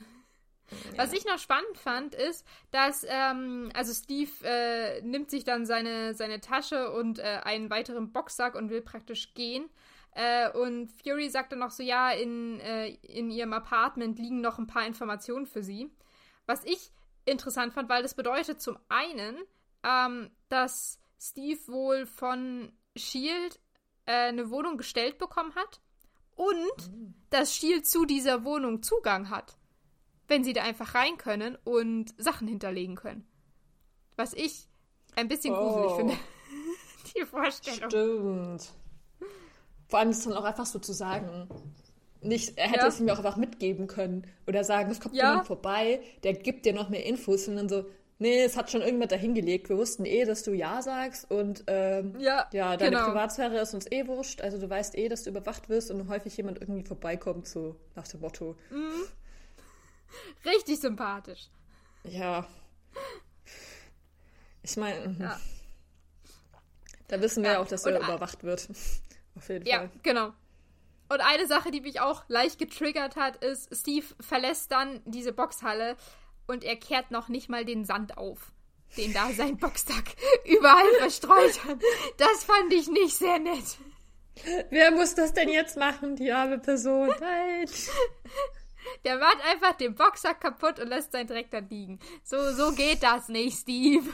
[0.96, 6.16] Was ich noch spannend fand, ist, dass, ähm, also Steve äh, nimmt sich dann seine,
[6.16, 9.70] seine Tasche und äh, einen weiteren Boxsack und will praktisch gehen.
[10.12, 14.58] Äh, und Fury sagt dann noch so, ja, in, äh, in ihrem Apartment liegen noch
[14.58, 15.92] ein paar Informationen für sie.
[16.46, 16.92] Was ich
[17.26, 19.38] interessant fand, weil das bedeutet zum einen,
[19.84, 23.60] ähm, dass Steve wohl von Shield
[24.06, 25.82] äh, eine Wohnung gestellt bekommen hat
[26.36, 26.92] und
[27.30, 29.58] dass Shield zu dieser Wohnung Zugang hat,
[30.28, 33.26] wenn sie da einfach rein können und Sachen hinterlegen können.
[34.16, 34.68] Was ich
[35.16, 35.96] ein bisschen gruselig Oh.
[35.98, 36.14] finde.
[37.16, 37.90] Die Vorstellung.
[37.90, 38.70] Stimmt.
[39.88, 41.48] Vor allem ist dann auch einfach so zu sagen.
[42.22, 42.88] Nicht, er hätte Ja.
[42.88, 44.26] es mir auch einfach mitgeben können.
[44.48, 45.30] Oder sagen, es kommt Ja.
[45.30, 47.48] jemand vorbei, der gibt dir noch mehr Infos.
[47.48, 47.86] Und dann so,
[48.18, 49.70] nee, es hat schon irgendjemand dahingelegt.
[49.70, 51.30] Wir wussten eh, dass du Ja sagst.
[51.30, 53.06] Und ähm, Ja, ja, deine genau.
[53.10, 54.42] Privatsphäre ist uns eh wurscht.
[54.42, 58.08] Also du weißt eh, dass du überwacht wirst und häufig jemand irgendwie vorbeikommt, so nach
[58.08, 58.56] dem Motto.
[60.46, 61.48] Richtig sympathisch.
[62.04, 62.46] Ja.
[64.64, 65.40] Ich meine, Ja.
[67.08, 68.68] da wissen wir Ja, ja auch, dass er überwacht wird.
[69.36, 69.90] Auf jeden Ja, Fall.
[70.04, 70.28] genau.
[71.08, 75.98] Und eine Sache, die mich auch leicht getriggert hat, ist, Steve verlässt dann diese Boxhalle
[76.48, 78.52] und er kehrt noch nicht mal den Sand auf,
[78.98, 81.78] den da sein Boxsack überall verstreut hat.
[82.18, 83.78] Das fand ich nicht sehr nett.
[84.70, 87.10] Wer muss das denn jetzt machen, die arme Person?
[87.20, 87.68] Nein.
[89.04, 92.00] Der macht einfach den Boxsack kaputt und lässt seinen Dreck dann liegen.
[92.24, 94.10] So, so geht das nicht, Steve.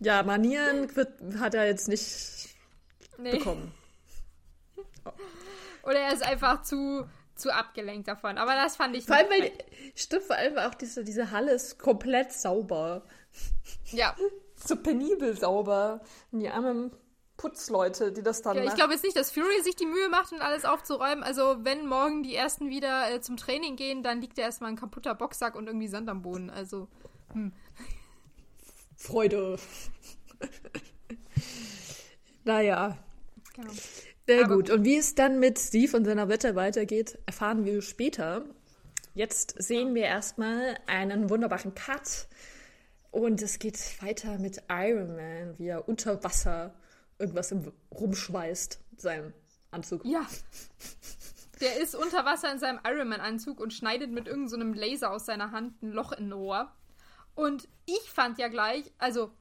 [0.00, 2.48] Ja, Manieren wird, hat er jetzt nicht
[3.18, 3.32] Nee.
[3.32, 3.72] bekommen.
[5.82, 8.38] Oder er ist einfach zu, zu abgelenkt davon.
[8.38, 9.52] Aber das fand ich Vor allem, weil,
[9.96, 13.04] stimmt, vor allem auch diese, diese Halle ist komplett sauber.
[13.86, 14.14] Ja.
[14.60, 16.00] So penibel sauber.
[16.32, 16.90] Und die armen
[17.38, 18.76] Putzleute, die das dann Ja, ich machen.
[18.78, 21.22] glaube jetzt nicht, dass Fury sich die Mühe macht und alles aufzuräumen.
[21.24, 24.76] Also, wenn morgen die ersten wieder äh, zum Training gehen, dann liegt da erstmal ein
[24.76, 26.50] kaputter Boxsack und irgendwie Sand am Boden.
[26.50, 26.88] Also,
[28.96, 29.56] Freude.
[32.44, 32.98] naja.
[33.54, 33.72] genau.
[34.26, 34.70] Sehr Aber gut.
[34.70, 38.44] Und wie es dann mit Steve und seiner Wette weitergeht, erfahren wir später.
[39.14, 42.26] Jetzt sehen wir erstmal einen wunderbaren Cut.
[43.10, 46.74] Und es geht weiter mit Iron Man, wie er unter Wasser
[47.18, 49.32] irgendwas im, rumschweißt, seinem
[49.70, 50.04] Anzug.
[50.04, 50.26] Ja.
[51.60, 55.50] Der ist unter Wasser in seinem Ironman-Anzug und schneidet mit irgendeinem so Laser aus seiner
[55.50, 56.72] Hand ein Loch in ein Rohr.
[57.34, 59.32] Und ich fand ja gleich, also,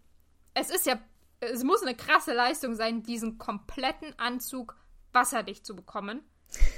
[0.53, 0.99] es ist ja,
[1.39, 4.75] es muss eine krasse Leistung sein, diesen kompletten Anzug
[5.13, 6.23] wasserdicht zu bekommen.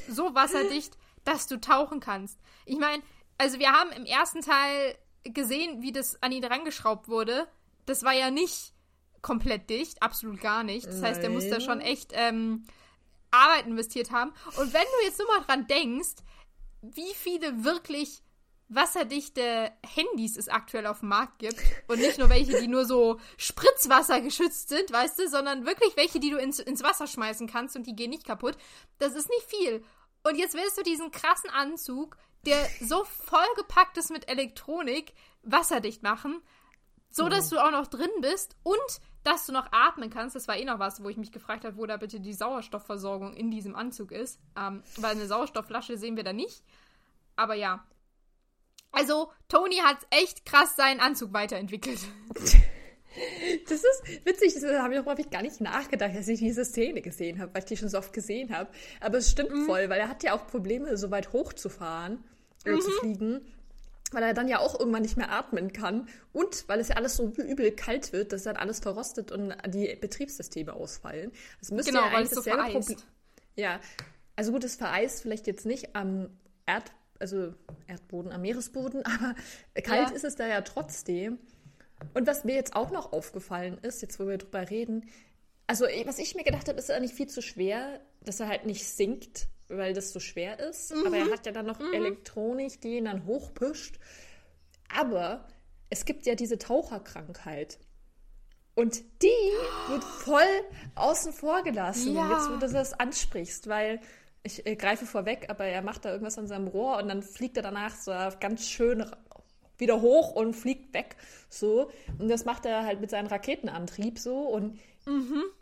[0.09, 2.39] So wasserdicht, dass du tauchen kannst.
[2.65, 3.01] Ich meine,
[3.37, 7.47] also wir haben im ersten Teil gesehen, wie das an ihn rangeschraubt wurde.
[7.85, 8.73] Das war ja nicht
[9.21, 10.87] komplett dicht, absolut gar nicht.
[10.87, 12.65] Das heißt, er muss da schon echt ähm,
[13.31, 14.31] Arbeit investiert haben.
[14.57, 16.15] Und wenn du jetzt nur mal dran denkst,
[16.81, 18.21] wie viele wirklich
[18.69, 23.19] wasserdichte Handys es aktuell auf dem Markt gibt und nicht nur welche, die nur so
[23.37, 27.75] Spritzwasser geschützt sind, weißt du, sondern wirklich welche, die du ins, ins Wasser schmeißen kannst
[27.75, 28.57] und die gehen nicht kaputt.
[28.99, 29.83] Das ist nicht viel.
[30.23, 36.41] Und jetzt willst du diesen krassen Anzug, der so vollgepackt ist mit Elektronik, wasserdicht machen,
[37.09, 40.35] so dass du auch noch drin bist und dass du noch atmen kannst.
[40.35, 43.33] Das war eh noch was, wo ich mich gefragt habe, wo da bitte die Sauerstoffversorgung
[43.35, 44.39] in diesem Anzug ist.
[44.57, 46.63] Ähm, weil eine Sauerstoffflasche sehen wir da nicht.
[47.35, 47.83] Aber ja.
[48.91, 51.99] Also, Tony hat echt krass seinen Anzug weiterentwickelt.
[53.67, 57.01] Das ist witzig, das habe ich auch häufig gar nicht nachgedacht, dass ich diese Szene
[57.01, 58.69] gesehen habe, weil ich die schon so oft gesehen habe.
[59.01, 59.65] Aber es stimmt Mhm.
[59.65, 62.23] voll, weil er hat ja auch Probleme, so weit hochzufahren,
[62.65, 62.81] äh, Mhm.
[62.81, 63.41] zu fliegen,
[64.13, 67.15] weil er dann ja auch irgendwann nicht mehr atmen kann und weil es ja alles
[67.15, 71.31] so übel kalt wird, dass dann alles verrostet und die Betriebssysteme ausfallen.
[71.59, 72.79] Das müsste Genau, ja weil eigentlich es so dasselbe.
[72.79, 72.97] Problem.
[73.55, 73.79] Ja,
[74.35, 76.29] also gut, es vereist vielleicht jetzt nicht am
[76.65, 77.53] Erd, also
[77.87, 79.35] Erdboden, am Meeresboden, aber
[79.83, 80.15] kalt Ja.
[80.15, 81.37] ist es da ja trotzdem.
[82.13, 85.09] Und was mir jetzt auch noch aufgefallen ist, jetzt wo wir drüber reden,
[85.67, 88.47] also eh, was ich mir gedacht habe, ist er nicht viel zu schwer, dass er
[88.47, 90.91] halt nicht sinkt, weil das so schwer ist.
[90.93, 93.99] Aber er hat ja dann noch Elektronik, die ihn dann hochpusht.
[94.95, 95.47] Aber
[95.89, 97.79] es gibt ja diese Taucherkrankheit.
[98.75, 99.27] Und die
[99.89, 100.41] wird voll
[100.95, 102.31] außen vor gelassen, Ja.
[102.31, 103.99] jetzt wo du das ansprichst, weil
[104.43, 107.57] ich äh, greife vorweg, aber er macht da irgendwas an seinem Rohr und dann fliegt
[107.57, 109.05] er danach so ganz schön
[109.77, 111.17] wieder hoch und fliegt weg.
[111.49, 111.91] So.
[112.19, 114.39] Und das macht er halt mit seinem Raketenantrieb so.
[114.47, 114.79] Und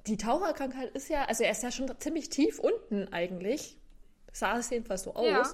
[0.08, 3.78] die Taucherkrankheit ist ja, also er ist ja schon ziemlich tief unten eigentlich.
[4.38, 5.26] Sah es jedenfalls so aus.
[5.26, 5.54] Ja.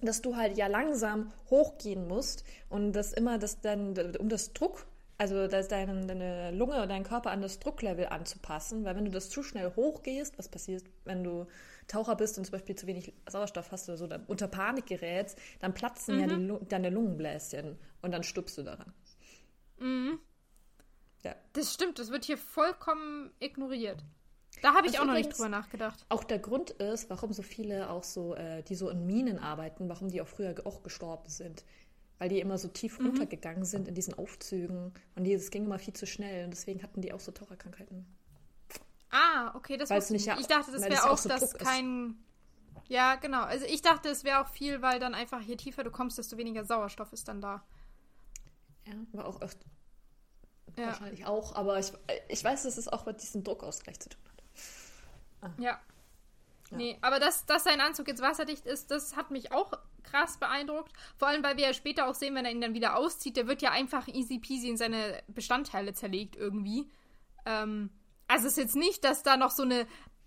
[0.00, 4.86] Dass du halt ja langsam hochgehen musst und das immer das dann, um das Druck,
[5.18, 9.10] also dass deine, deine Lunge und dein Körper an das Drucklevel anzupassen, weil wenn du
[9.10, 11.46] das zu schnell hochgehst, was passiert, wenn du
[11.88, 15.38] Taucher bist und zum Beispiel zu wenig Sauerstoff hast oder so, dann unter Panik gerätst,
[15.60, 18.92] dann platzen ja die, Lu- deine Lungenbläschen und dann stupst du daran.
[21.24, 21.34] Ja.
[21.54, 24.04] Das stimmt, das wird hier vollkommen ignoriert.
[24.62, 26.04] Da habe ich Was auch noch nicht drüber nachgedacht.
[26.08, 29.88] Auch der Grund ist, warum so viele auch so, äh, die so in Minen arbeiten,
[29.88, 31.64] warum die auch früher auch gestorben sind.
[32.18, 33.06] Weil die immer so tief Mhm.
[33.08, 36.82] runtergegangen sind in diesen Aufzügen und die, das ging immer viel zu schnell und deswegen
[36.82, 38.06] hatten die auch so Taucherkrankheiten.
[39.10, 41.28] Ah, okay, das es ich nicht ja- Ich dachte, das wäre es auch, auch so
[41.28, 41.58] dass ist.
[41.58, 42.16] kein.
[42.88, 43.42] Ja, genau.
[43.42, 46.36] Also ich dachte, es wäre auch viel, weil dann einfach je tiefer du kommst, desto
[46.38, 47.62] weniger Sauerstoff ist dann da.
[48.86, 49.66] Ja, war auch öfter,
[50.78, 50.86] Ja.
[50.86, 51.92] wahrscheinlich auch, aber ich,
[52.28, 54.35] ich weiß, dass es auch mit diesem Druckausgleich zu tun hat.
[55.58, 55.80] Ja.
[56.70, 56.76] Ja.
[56.76, 59.72] Nee, aber dass, dass sein Anzug jetzt wasserdicht ist, das hat mich auch
[60.02, 60.92] krass beeindruckt.
[61.16, 63.46] Vor allem, weil wir ja später auch sehen, wenn er ihn dann wieder auszieht, der
[63.46, 66.90] wird ja einfach easy peasy in seine Bestandteile zerlegt irgendwie.
[67.44, 67.90] Ähm,
[68.28, 69.86] also es ist jetzt nicht, dass da noch so eine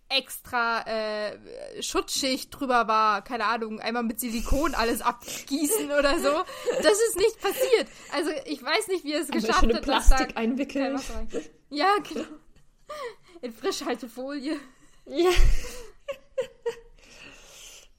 [0.10, 6.44] extra äh, Schutzschicht drüber war, keine Ahnung, einmal mit Silikon alles abgießen oder so.
[6.82, 7.88] Das ist nicht passiert.
[8.14, 11.00] Also ich weiß nicht, wie er es geschafft hat, da Plastik einwickeln.
[11.70, 12.26] Ja, genau.
[13.42, 14.60] In Frischhaltefolie.
[15.10, 15.32] Ja.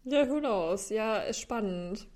[0.04, 0.90] ja, who knows?
[0.90, 2.08] Ja, ist spannend.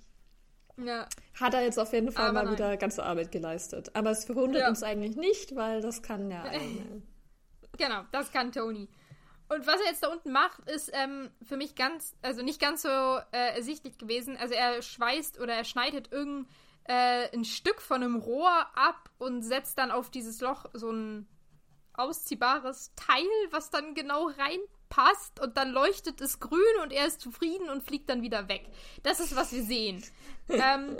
[0.77, 1.09] Ja.
[1.39, 2.55] Hat er jetzt auf jeden Fall Aber mal nein.
[2.55, 3.91] wieder ganze Arbeit geleistet.
[3.95, 4.69] Aber es verwundert Ja.
[4.69, 6.45] uns eigentlich nicht, weil das kann ja.
[7.77, 8.89] Genau, das kann Tony.
[9.49, 12.83] Und was er jetzt da unten macht, ist ähm, für mich ganz, also nicht ganz
[12.83, 14.37] so äh, ersichtlich gewesen.
[14.37, 16.49] Also er schweißt oder er schneidet irgendein
[16.85, 21.29] äh, ein Stück von einem Rohr ab und setzt dann auf dieses Loch so ein
[21.95, 24.31] ausziehbares Teil, was dann genau
[24.89, 28.69] passt und dann leuchtet es grün und er ist zufrieden und fliegt dann wieder weg.
[29.03, 30.05] Das ist, was wir sehen.
[30.49, 30.97] ähm,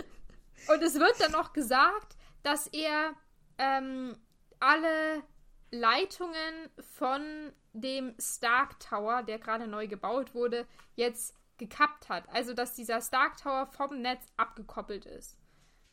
[0.67, 3.13] und es wird dann noch gesagt, dass er
[3.57, 4.17] ähm,
[4.59, 5.23] alle
[5.71, 10.65] Leitungen von dem Stark Tower, der gerade neu gebaut wurde,
[10.95, 12.27] jetzt gekappt hat.
[12.29, 15.37] Also, dass dieser Stark Tower vom Netz abgekoppelt ist.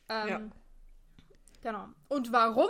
[0.09, 0.41] Ähm, ja.
[1.61, 1.87] Genau.
[2.09, 2.69] Und warum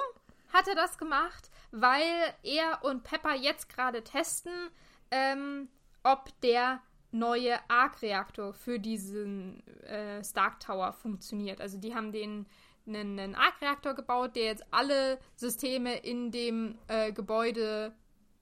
[0.51, 1.49] hat er das gemacht?
[1.71, 4.69] Weil er und Pepper jetzt gerade testen,
[5.13, 5.69] ähm,
[6.03, 11.61] ob der neue Arc-Reaktor für diesen äh, Stark Tower funktioniert.
[11.61, 12.47] Also die haben den
[12.87, 17.93] einen, einen Arc-Reaktor gebaut, der jetzt alle Systeme in dem äh, Gebäude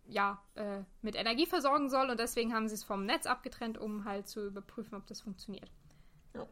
[0.07, 4.05] ja, äh, mit Energie versorgen soll und deswegen haben sie es vom Netz abgetrennt, um
[4.05, 5.69] halt zu überprüfen, ob das funktioniert.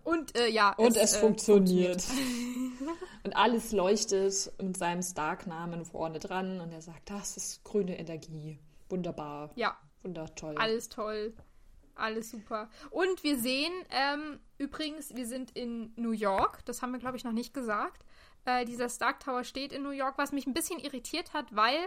[0.03, 0.73] Und äh, ja.
[0.73, 2.01] Und es, es äh, funktioniert.
[2.01, 2.99] funktioniert.
[3.23, 8.59] und alles leuchtet mit seinem Stark-Namen vorne dran und er sagt, das ist grüne Energie.
[8.89, 9.51] Wunderbar.
[9.55, 9.77] Ja.
[10.03, 10.55] Wundertoll.
[10.57, 11.33] Alles toll.
[11.95, 12.69] Alles super.
[12.91, 16.63] Und wir sehen, ähm, übrigens, wir sind in New York.
[16.65, 18.05] Das haben wir, glaube ich, noch nicht gesagt.
[18.45, 21.77] Äh, dieser Stark Tower steht in New York, was mich ein bisschen irritiert hat, weil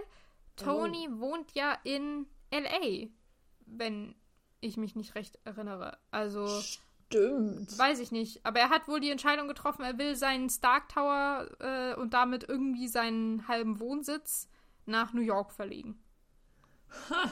[0.56, 1.20] Tony oh.
[1.20, 3.08] wohnt ja in LA,
[3.64, 4.14] wenn
[4.60, 5.98] ich mich nicht recht erinnere.
[6.10, 6.46] Also.
[6.46, 7.78] Stimmt.
[7.78, 8.44] Weiß ich nicht.
[8.44, 12.48] Aber er hat wohl die Entscheidung getroffen, er will seinen Stark Tower äh, und damit
[12.48, 14.48] irgendwie seinen halben Wohnsitz
[14.86, 15.98] nach New York verlegen.
[17.10, 17.30] Ha.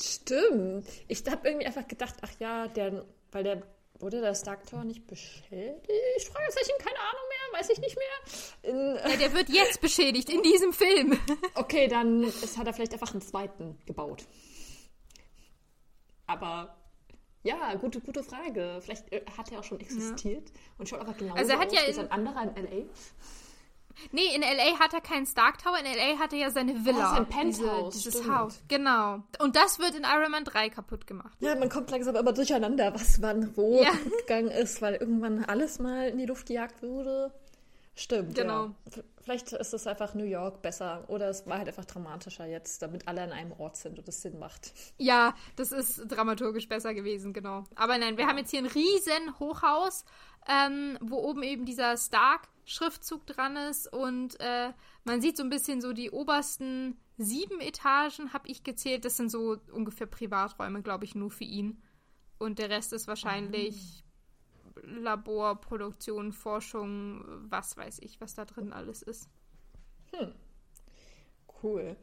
[0.00, 0.86] Stimmt.
[1.08, 3.62] Ich habe irgendwie einfach gedacht, ach ja, der, weil der
[4.00, 6.28] wurde der Stark Tower nicht beschädigt?
[6.32, 8.70] Fragezeichen, keine Ahnung mehr, weiß ich nicht mehr.
[8.70, 11.18] In, ja, der wird jetzt beschädigt in diesem Film.
[11.54, 14.24] okay, dann ist, hat er vielleicht einfach einen zweiten gebaut.
[16.26, 16.76] Aber
[17.42, 18.78] ja, gute, gute Frage.
[18.80, 20.56] Vielleicht äh, hat er auch schon existiert ja.
[20.78, 22.84] und schaut aber genau also er hat aus ja ein anderer in L.A.
[24.12, 24.78] Nee, in L.A.
[24.78, 26.18] hat er keinen Stark Tower, in L.A.
[26.18, 27.12] hat er ja seine Villa.
[27.12, 27.94] Oh, sein Penthouse.
[27.94, 29.22] Diese, dieses Haus, genau.
[29.38, 31.36] Und das wird in Iron Man 3 kaputt gemacht.
[31.40, 33.92] Ja, man kommt langsam immer durcheinander, was wann wo ja.
[34.20, 37.32] gegangen ist, weil irgendwann alles mal in die Luft gejagt wurde.
[37.94, 38.66] Stimmt, genau.
[38.66, 39.02] Ja.
[39.22, 43.06] Vielleicht ist es einfach New York besser oder es war halt einfach dramatischer jetzt, damit
[43.06, 44.72] alle an einem Ort sind und es Sinn macht.
[44.96, 47.64] Ja, das ist dramaturgisch besser gewesen, genau.
[47.74, 50.04] Aber nein, wir haben jetzt hier ein riesen Hochhaus,
[50.48, 51.98] ähm, wo oben eben dieser
[52.70, 54.72] Stark-Schriftzug dran ist und äh,
[55.04, 59.04] man sieht so ein bisschen so die obersten sieben Etagen, habe ich gezählt.
[59.04, 61.82] Das sind so ungefähr Privaträume, glaube ich, nur für ihn.
[62.38, 64.04] Und der Rest ist wahrscheinlich
[64.82, 69.28] Labor, Produktion, Forschung, was weiß ich, was da drin alles ist.
[70.12, 70.32] Hm.
[71.62, 71.96] Cool.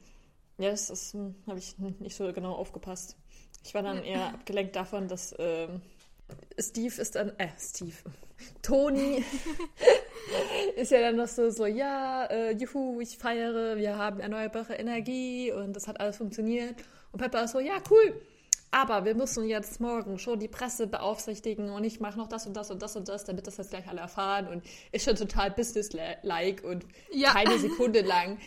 [0.58, 3.18] Ja, das, das hm, habe ich nicht so genau aufgepasst.
[3.64, 5.82] Ich war dann eher abgelenkt davon, dass ähm,
[6.60, 7.96] Steve ist dann, äh, Steve,
[8.62, 9.24] Toni
[10.76, 15.52] ist ja dann noch so, so ja, äh, juhu, ich feiere, wir haben erneuerbare Energie
[15.52, 16.76] und das hat alles funktioniert.
[17.12, 18.22] Und Pepper ist so, ja, cool,
[18.72, 22.56] aber wir müssen jetzt morgen schon die Presse beaufsichtigen und ich mache noch das und
[22.56, 25.52] das und das und das, damit das jetzt gleich alle erfahren und ist schon total
[25.52, 27.32] businesslike und ja.
[27.32, 28.38] keine Sekunde lang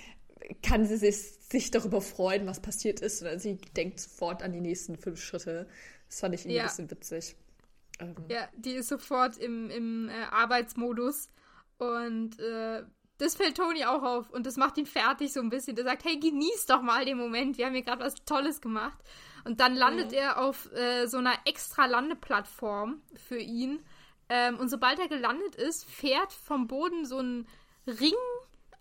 [0.63, 4.61] kann sie sich, sich darüber freuen, was passiert ist, sondern sie denkt sofort an die
[4.61, 5.67] nächsten fünf Schritte.
[6.09, 6.63] Das fand ich irgendwie ja.
[6.63, 7.37] ein bisschen witzig.
[8.01, 8.15] Ähm.
[8.29, 11.31] Ja, die ist sofort im, im äh, Arbeitsmodus
[11.79, 12.83] und äh,
[13.19, 15.77] das fällt Toni auch auf und das macht ihn fertig so ein bisschen.
[15.77, 18.99] Der sagt, hey, genieß doch mal den Moment, wir haben hier gerade was Tolles gemacht.
[19.45, 20.19] Und dann landet mhm.
[20.19, 23.85] er auf äh, so einer extra Landeplattform für ihn.
[24.29, 27.47] Ähm, und sobald er gelandet ist, fährt vom Boden so ein
[27.87, 28.15] Ring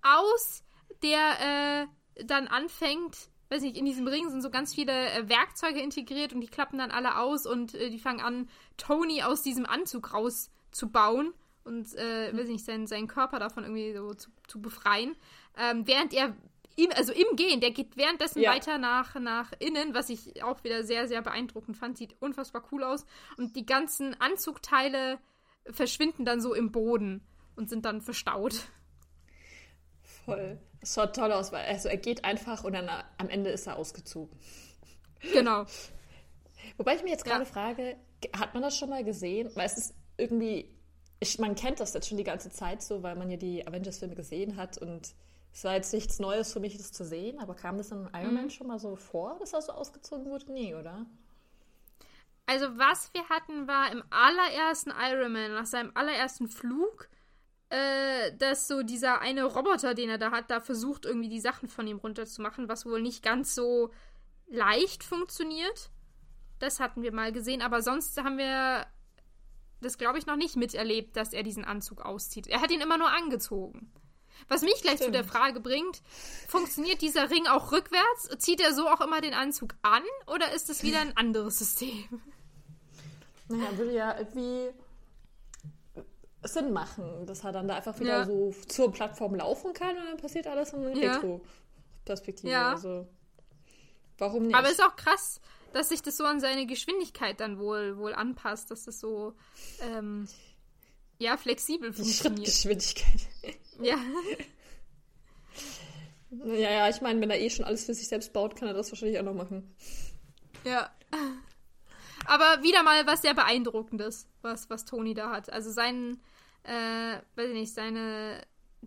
[0.01, 0.63] aus,
[1.01, 5.79] der äh, dann anfängt, weiß nicht, in diesem Ring sind so ganz viele äh, Werkzeuge
[5.79, 9.65] integriert und die klappen dann alle aus und äh, die fangen an, Tony aus diesem
[9.65, 11.33] Anzug rauszubauen
[11.63, 15.15] und, äh, weiß nicht, seinen, seinen Körper davon irgendwie so zu, zu befreien.
[15.57, 16.35] Ähm, während er
[16.75, 18.51] im, also im Gehen, der geht währenddessen ja.
[18.51, 21.97] weiter nach, nach innen, was ich auch wieder sehr, sehr beeindruckend fand.
[21.97, 23.05] Sieht unfassbar cool aus.
[23.37, 25.19] Und die ganzen Anzugteile
[25.65, 27.21] verschwinden dann so im Boden
[27.55, 28.69] und sind dann verstaut.
[30.25, 30.59] Voll.
[30.79, 33.77] Das schaut toll aus, weil also er geht einfach und dann am Ende ist er
[33.77, 34.37] ausgezogen.
[35.33, 35.65] Genau.
[36.77, 37.49] Wobei ich mir jetzt gerade ja.
[37.49, 37.97] frage,
[38.37, 39.49] hat man das schon mal gesehen?
[39.55, 40.73] Weil es ist irgendwie,
[41.19, 44.15] ich, man kennt das jetzt schon die ganze Zeit so, weil man ja die Avengers-Filme
[44.15, 45.13] gesehen hat und
[45.51, 48.33] es war jetzt nichts Neues für mich, das zu sehen, aber kam das in Iron
[48.33, 48.49] Man mhm.
[48.49, 50.51] schon mal so vor, dass er so ausgezogen wurde?
[50.51, 51.05] Nee, oder?
[52.45, 57.09] Also, was wir hatten, war im allerersten Iron Man, nach seinem allerersten Flug,
[57.69, 61.69] äh, dass so dieser eine Roboter, den er da hat, da versucht, irgendwie die Sachen
[61.69, 63.91] von ihm runterzumachen, was wohl nicht ganz so
[64.47, 65.91] leicht funktioniert.
[66.59, 68.87] Das hatten wir mal gesehen, aber sonst haben wir
[69.81, 72.47] das, glaube ich, noch nicht miterlebt, dass er diesen Anzug auszieht.
[72.47, 73.91] Er hat ihn immer nur angezogen.
[74.47, 75.07] Was mich gleich Stimmt.
[75.07, 76.01] zu der Frage bringt,
[76.47, 78.29] funktioniert dieser Ring auch rückwärts?
[78.39, 82.21] Zieht er so auch immer den Anzug an oder ist es wieder ein anderes System?
[83.49, 84.69] Naja, würde ja irgendwie
[86.43, 88.25] Sinn machen, dass er dann da einfach wieder ja.
[88.25, 91.13] so zur Plattform laufen kann und dann passiert alles in ja.
[91.13, 92.51] Retro-Perspektive.
[92.51, 92.71] Ja.
[92.71, 93.07] Also,
[94.17, 94.55] warum nicht?
[94.55, 95.41] Aber ist auch krass,
[95.73, 99.33] dass sich das so an seine Geschwindigkeit dann wohl, wohl anpasst, dass das so
[99.81, 100.27] ähm,
[101.17, 102.47] ja, flexibel funktioniert.
[102.47, 103.27] Schrittgeschwindigkeit.
[103.81, 103.95] Ja.
[106.31, 108.73] Ja, ja, ich meine, wenn er eh schon alles für sich selbst baut, kann er
[108.73, 109.73] das wahrscheinlich auch noch machen.
[110.65, 110.91] Ja.
[112.25, 115.49] Aber wieder mal was sehr beeindruckendes, was, was Toni da hat.
[115.49, 116.19] Also sein,
[116.63, 118.41] äh, weiß ich nicht, seine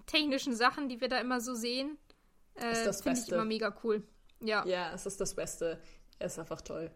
[0.07, 1.99] technischen Sachen, die wir da immer so sehen,
[2.55, 4.03] äh, finde ich immer mega cool.
[4.41, 4.65] Ja.
[4.67, 5.81] Ja, es ist das Beste.
[6.19, 6.91] Er ist einfach toll.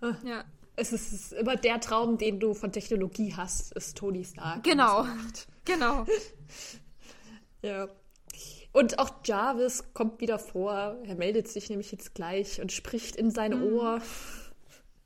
[0.00, 0.14] Ah.
[0.24, 0.44] Ja.
[0.74, 4.62] Es ist, es ist, immer der Traum, den du von Technologie hast, ist Tony Stark.
[4.64, 5.06] Genau.
[5.64, 6.04] Genau.
[7.62, 7.86] ja.
[8.72, 10.98] Und auch Jarvis kommt wieder vor.
[11.04, 13.74] Er meldet sich nämlich jetzt gleich und spricht in sein mhm.
[13.74, 14.02] Ohr.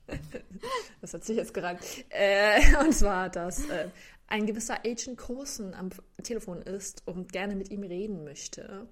[1.01, 1.81] das hat sich jetzt gereimt.
[2.09, 3.89] Äh, und zwar, dass äh,
[4.27, 5.89] ein gewisser Agent Coulson am
[6.21, 8.87] Telefon ist und gerne mit ihm reden möchte.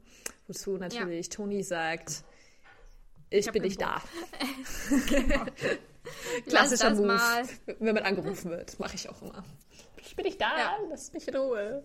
[0.48, 1.34] Wozu natürlich ja.
[1.34, 2.24] Tony sagt,
[3.30, 4.02] ich, ich bin nicht da.
[5.10, 5.46] genau.
[6.48, 7.44] Klassischer Move, mal.
[7.80, 8.80] wenn man angerufen wird.
[8.80, 9.44] Mache ich auch immer.
[9.98, 10.78] Ich bin nicht da, ja.
[10.90, 11.84] lass mich in Ruhe.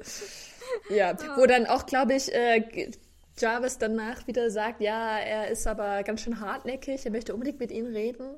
[0.91, 1.41] Ja, oh.
[1.41, 2.91] wo dann auch, glaube ich, äh,
[3.39, 7.71] Jarvis danach wieder sagt, ja, er ist aber ganz schön hartnäckig, er möchte unbedingt mit
[7.71, 8.37] ihnen reden.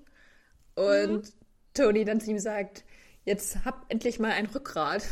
[0.77, 1.23] Und mhm.
[1.75, 2.85] Tony dann zu ihm sagt,
[3.25, 5.05] jetzt hab endlich mal ein Rückgrat.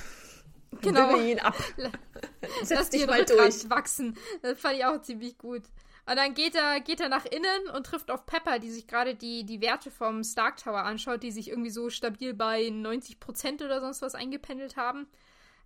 [0.80, 1.16] Genau.
[1.16, 1.56] ihn ab.
[2.62, 3.70] Setz Lass dich mal Rückgrat durch.
[3.70, 4.16] wachsen.
[4.42, 5.62] Das fand ich auch ziemlich gut.
[6.06, 9.14] Und dann geht er, geht er nach innen und trifft auf Pepper, die sich gerade
[9.14, 13.80] die, die Werte vom Stark Tower anschaut, die sich irgendwie so stabil bei 90% oder
[13.80, 15.06] sonst was eingependelt haben.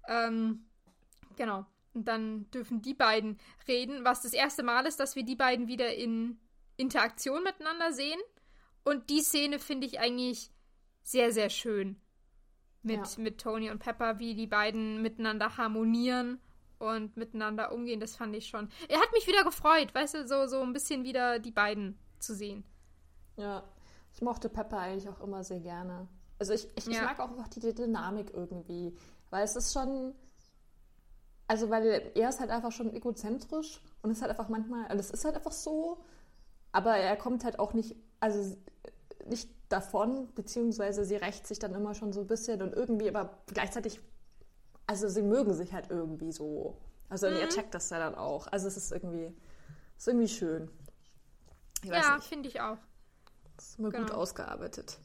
[0.09, 0.67] Ähm,
[1.37, 1.65] genau.
[1.95, 3.39] Und dann dürfen die beiden
[3.69, 6.39] reden, was das erste Mal ist, dass wir die beiden wieder in
[6.77, 8.21] Interaktion miteinander sehen.
[8.83, 10.51] Und die Szene finde ich eigentlich
[11.03, 12.01] sehr, sehr schön.
[12.85, 13.23] Mit, ja.
[13.23, 16.39] mit Tony und Pepper, wie die beiden miteinander harmonieren
[16.79, 18.69] und miteinander umgehen, das fand ich schon.
[18.89, 22.35] Er hat mich wieder gefreut, weißt du, so, so ein bisschen wieder die beiden zu
[22.35, 22.65] sehen.
[23.37, 23.65] Ja,
[24.13, 26.07] ich mochte Pepper eigentlich auch immer sehr gerne.
[26.39, 26.93] Also ich, ich, ja.
[26.93, 28.97] ich mag auch einfach die Dynamik irgendwie,
[29.31, 30.15] weil es ist schon,
[31.49, 35.11] also weil er ist halt einfach schon egozentrisch und ist halt einfach manchmal, also es
[35.11, 36.05] ist halt einfach so,
[36.73, 38.57] aber er kommt halt auch nicht, also
[39.27, 43.39] nicht davon, beziehungsweise sie rächt sich dann immer schon so ein bisschen und irgendwie, aber
[43.53, 44.01] gleichzeitig,
[44.87, 46.79] also sie mögen sich halt irgendwie so.
[47.09, 47.37] Also mhm.
[47.37, 48.47] ihr checkt das ja dann auch.
[48.47, 49.35] Also es ist irgendwie,
[49.99, 50.71] ist irgendwie schön.
[51.83, 52.79] ja, finde ich auch.
[53.57, 54.05] Das ist immer genau.
[54.05, 54.99] gut ausgearbeitet.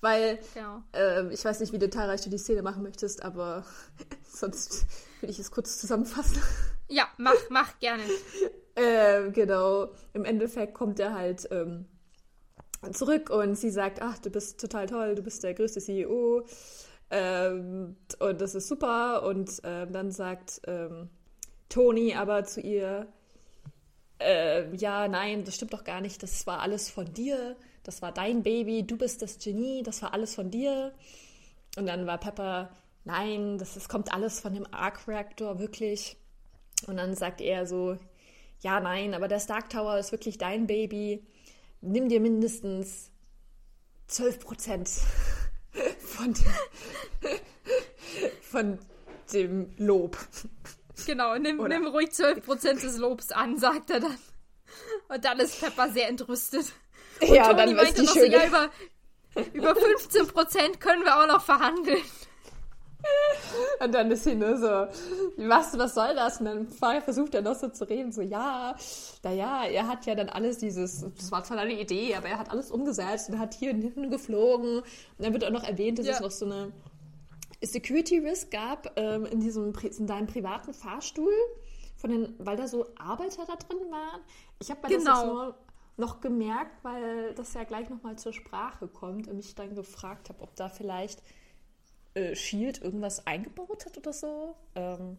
[0.00, 0.82] Weil, genau.
[0.94, 3.64] äh, ich weiß nicht, wie detailreich du die Szene machen möchtest, aber
[4.24, 4.86] sonst
[5.20, 6.42] will ich es kurz zusammenfassen.
[6.88, 8.02] Ja, mach, mach gerne.
[8.74, 9.92] äh, genau.
[10.12, 11.86] Im Endeffekt kommt er halt ähm,
[12.92, 16.44] zurück und sie sagt, ach, du bist total toll, du bist der größte CEO
[17.10, 19.22] ähm, und das ist super.
[19.24, 21.10] Und ähm, dann sagt ähm,
[21.68, 23.06] Toni aber zu ihr,
[24.18, 28.12] äh, ja, nein, das stimmt doch gar nicht, das war alles von dir, das war
[28.12, 30.92] dein Baby, du bist das Genie, das war alles von dir.
[31.76, 32.70] Und dann war Pepper,
[33.04, 36.16] nein, das, das kommt alles von dem Arc Reactor, wirklich.
[36.86, 37.96] Und dann sagt er so,
[38.60, 41.24] ja, nein, aber der Stark Tower ist wirklich dein Baby
[41.80, 43.10] nimm dir mindestens
[44.08, 44.90] 12 Prozent
[46.00, 47.40] von dem,
[48.42, 48.78] von
[49.32, 50.18] dem Lob.
[51.06, 54.18] Genau, nimm, nimm ruhig 12 Prozent des Lobs an, sagt er dann.
[55.08, 56.72] Und dann ist Pepper sehr entrüstet.
[57.20, 58.70] Und ja, Toni dann meinte noch so, ja, über,
[59.52, 62.02] über 15 Prozent können wir auch noch verhandeln.
[63.84, 64.66] Und dann ist sie nur so,
[65.48, 66.40] was, was soll das?
[66.40, 66.68] Und dann
[67.02, 68.74] versucht er noch so zu reden, so, ja,
[69.22, 72.50] naja, er hat ja dann alles dieses, das war zwar eine Idee, aber er hat
[72.50, 74.80] alles umgesetzt und hat hier und hinten geflogen.
[74.80, 74.84] Und
[75.18, 76.14] dann wird auch noch erwähnt, dass ja.
[76.14, 76.72] es noch so eine
[77.62, 81.32] Security Risk gab ähm, in diesem, in deinem privaten Fahrstuhl,
[81.96, 84.20] von den, weil da so Arbeiter da drin waren.
[84.58, 85.10] Ich habe mir genau.
[85.10, 85.54] das jetzt nur
[85.96, 90.42] noch gemerkt, weil das ja gleich nochmal zur Sprache kommt und mich dann gefragt habe,
[90.42, 91.22] ob da vielleicht
[92.14, 94.56] äh, Shield irgendwas eingebaut hat oder so.
[94.74, 95.18] Ähm,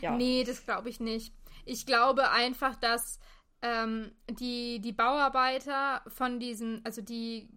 [0.00, 0.16] ja.
[0.16, 1.34] Nee, das glaube ich nicht.
[1.64, 3.18] Ich glaube einfach, dass
[3.62, 7.48] ähm, die, die Bauarbeiter von diesen, also die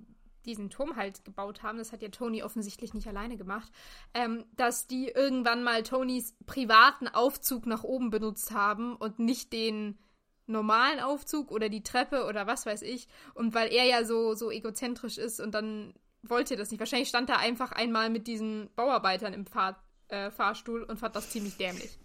[0.48, 3.70] diesen Turm halt gebaut haben, das hat ja Tony offensichtlich nicht alleine gemacht,
[4.14, 10.00] ähm, dass die irgendwann mal Tonys privaten Aufzug nach oben benutzt haben und nicht den
[10.48, 13.08] normalen Aufzug oder die Treppe oder was weiß ich.
[13.34, 15.94] Und weil er ja so, so egozentrisch ist und dann
[16.30, 16.80] wollte das nicht.
[16.80, 21.30] Wahrscheinlich stand er einfach einmal mit diesen Bauarbeitern im Fahr äh, Fahrstuhl und fand das
[21.30, 21.98] ziemlich dämlich.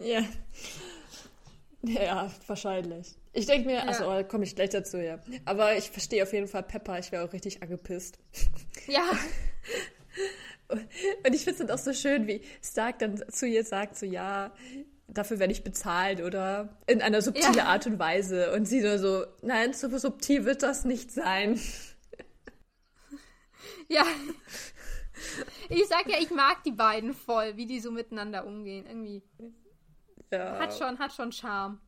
[0.00, 0.24] Ja.
[1.82, 3.14] Ja, wahrscheinlich.
[3.32, 3.84] Ich denke mir, ja.
[3.84, 5.18] also komme ich gleich dazu, ja.
[5.44, 8.18] Aber ich verstehe auf jeden Fall Pepper, ich wäre auch richtig angepisst.
[8.86, 9.04] Ja.
[10.68, 14.06] Und ich finde es dann auch so schön, wie Stark dann zu ihr sagt, so
[14.06, 14.52] ja,
[15.06, 17.64] dafür werde ich bezahlt oder in einer subtilen ja.
[17.64, 18.52] Art und Weise.
[18.52, 21.58] Und sie nur so, nein, so subtil wird das nicht sein.
[23.88, 24.04] Ja.
[25.68, 28.86] Ich sag ja, ich mag die beiden voll, wie die so miteinander umgehen.
[28.86, 29.22] Irgendwie.
[30.30, 30.58] Ja.
[30.58, 31.80] Hat schon, hat schon Charme.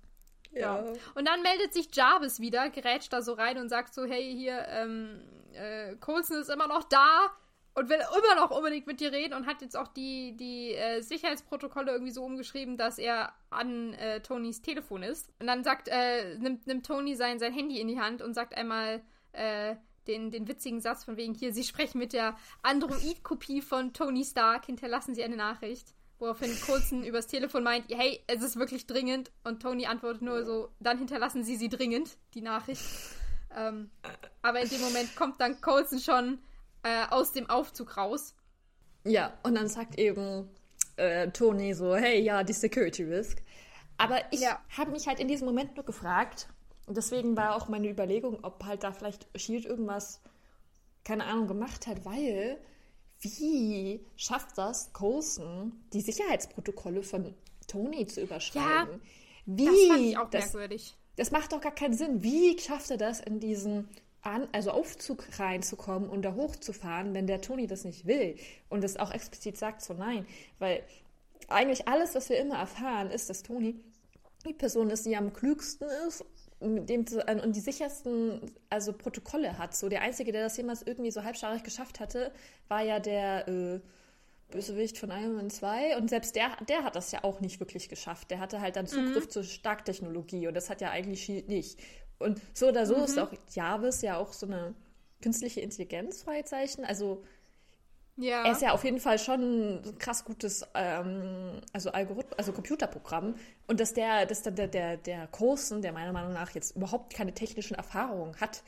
[0.52, 0.84] Ja.
[0.84, 0.92] ja.
[1.14, 4.66] Und dann meldet sich Jarvis wieder, gerätscht da so rein und sagt so, hey, hier,
[4.68, 5.20] ähm,
[5.52, 7.30] äh, Coulson ist immer noch da
[7.74, 11.02] und will immer noch unbedingt mit dir reden und hat jetzt auch die, die äh,
[11.02, 15.32] Sicherheitsprotokolle irgendwie so umgeschrieben, dass er an äh, Tonys Telefon ist.
[15.38, 18.56] Und dann sagt, äh, nimmt, nimmt Tony sein, sein Handy in die Hand und sagt
[18.56, 19.02] einmal
[19.32, 19.76] äh,
[20.07, 24.66] den, den witzigen Satz von wegen hier, sie sprechen mit der Android-Kopie von Tony Stark,
[24.66, 25.94] hinterlassen sie eine Nachricht.
[26.18, 29.30] Woraufhin Coulson übers Telefon meint, hey, es ist wirklich dringend.
[29.42, 32.82] Und Tony antwortet nur so, dann hinterlassen sie sie dringend, die Nachricht.
[33.57, 33.90] Ähm,
[34.42, 36.38] aber in dem Moment kommt dann Coulson schon
[36.82, 38.34] äh, aus dem Aufzug raus.
[39.05, 40.51] Ja, und dann sagt eben
[40.96, 43.38] äh, Tony so, hey, ja, die Security Risk.
[43.96, 44.61] Aber ich ja.
[44.76, 46.48] habe mich halt in diesem Moment nur gefragt,
[46.91, 50.20] und deswegen war auch meine Überlegung, ob halt da vielleicht Shield irgendwas,
[51.05, 52.59] keine Ahnung, gemacht hat, weil
[53.20, 57.32] wie schafft das Coulson, die Sicherheitsprotokolle von
[57.68, 58.95] Tony zu überschreiben?
[58.95, 59.01] Ja,
[59.47, 59.66] wie?
[59.66, 60.97] Das fand ich auch das, merkwürdig.
[61.14, 62.24] Das macht doch gar keinen Sinn.
[62.24, 63.88] Wie schafft er das in diesen
[64.22, 68.34] an, also Aufzug reinzukommen und da hochzufahren, wenn der Toni das nicht will
[68.68, 70.26] und das auch explizit sagt, so nein,
[70.59, 70.82] weil
[71.47, 73.76] eigentlich alles, was wir immer erfahren, ist, dass Toni
[74.45, 76.24] die Person ist, die am klügsten ist
[76.61, 77.06] dem,
[77.42, 79.74] und die sichersten also Protokolle hat.
[79.74, 82.32] So der einzige, der das jemals irgendwie so halbscharig geschafft hatte,
[82.68, 83.80] war ja der äh,
[84.50, 87.88] Bösewicht von Iron Man 2 und selbst der, der hat das ja auch nicht wirklich
[87.88, 88.30] geschafft.
[88.30, 89.30] Der hatte halt dann Zugriff mhm.
[89.30, 91.80] zur Starktechnologie und das hat ja eigentlich Shield nicht.
[92.18, 93.04] Und so oder so mhm.
[93.04, 94.74] ist auch Jarvis ja auch so eine
[95.22, 96.84] künstliche Intelligenz, Freizeichen.
[96.84, 97.22] Also
[98.20, 98.44] ja.
[98.44, 103.34] er ist ja auf jeden Fall schon ein krass gutes ähm, also Algorithmus, also Computerprogramm.
[103.66, 107.14] Und dass der, dass dann der, der, der Coulson, der meiner Meinung nach jetzt überhaupt
[107.14, 108.62] keine technischen Erfahrungen hat,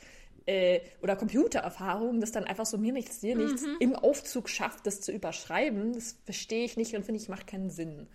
[0.45, 3.77] äh, oder Computererfahrung, das dann einfach so mir nichts, dir nichts mhm.
[3.79, 7.69] im Aufzug schafft, das zu überschreiben, das verstehe ich nicht und finde ich, macht keinen
[7.69, 8.07] Sinn.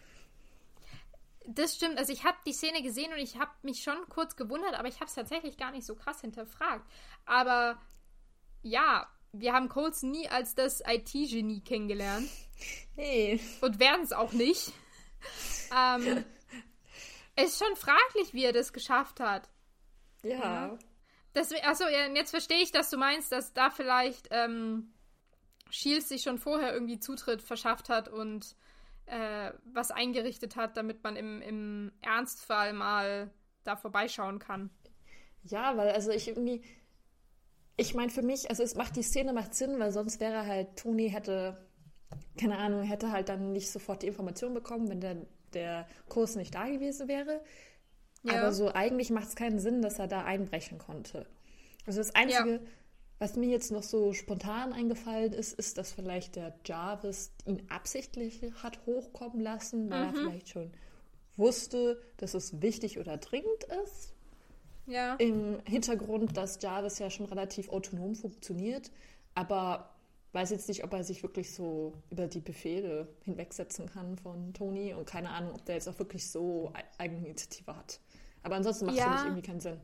[1.46, 1.98] Das stimmt.
[1.98, 4.96] Also ich habe die Szene gesehen und ich habe mich schon kurz gewundert, aber ich
[4.96, 6.84] habe es tatsächlich gar nicht so krass hinterfragt.
[7.24, 7.80] Aber
[8.62, 9.06] ja,
[9.40, 12.28] wir haben Coles nie als das IT-Genie kennengelernt.
[12.96, 13.40] Nee.
[13.60, 14.72] Und werden es auch nicht.
[15.76, 16.24] ähm,
[17.36, 19.48] es ist schon fraglich, wie er das geschafft hat.
[20.22, 20.76] Ja.
[21.34, 24.92] Deswegen, achso, jetzt verstehe ich, dass du meinst, dass da vielleicht ähm,
[25.70, 28.56] Shields sich schon vorher irgendwie Zutritt verschafft hat und
[29.06, 33.30] äh, was eingerichtet hat, damit man im, im Ernstfall mal
[33.64, 34.70] da vorbeischauen kann.
[35.44, 36.62] Ja, weil also ich irgendwie,
[37.78, 40.76] ich meine für mich, also es macht die Szene macht Sinn, weil sonst wäre halt
[40.76, 41.56] Toni hätte,
[42.36, 45.16] keine Ahnung, hätte halt dann nicht sofort die Information bekommen, wenn der,
[45.54, 47.40] der Kurs nicht da gewesen wäre.
[48.24, 48.40] Ja.
[48.40, 51.26] Aber so eigentlich macht es keinen Sinn, dass er da einbrechen konnte.
[51.86, 52.60] Also das Einzige, ja.
[53.20, 58.40] Was mir jetzt noch so spontan eingefallen ist, ist, dass vielleicht der Jarvis ihn absichtlich
[58.62, 60.14] hat hochkommen lassen, weil mhm.
[60.14, 60.72] er vielleicht schon
[61.36, 64.14] wusste, dass es wichtig oder dringend ist.
[64.88, 65.14] Ja.
[65.16, 68.90] Im Hintergrund, dass Jarvis ja schon relativ autonom funktioniert,
[69.34, 69.90] aber
[70.32, 74.94] weiß jetzt nicht, ob er sich wirklich so über die Befehle hinwegsetzen kann von Tony
[74.94, 78.00] und keine Ahnung, ob der jetzt auch wirklich so Eigeninitiative hat.
[78.42, 79.10] Aber ansonsten macht es ja.
[79.10, 79.80] für mich irgendwie keinen Sinn.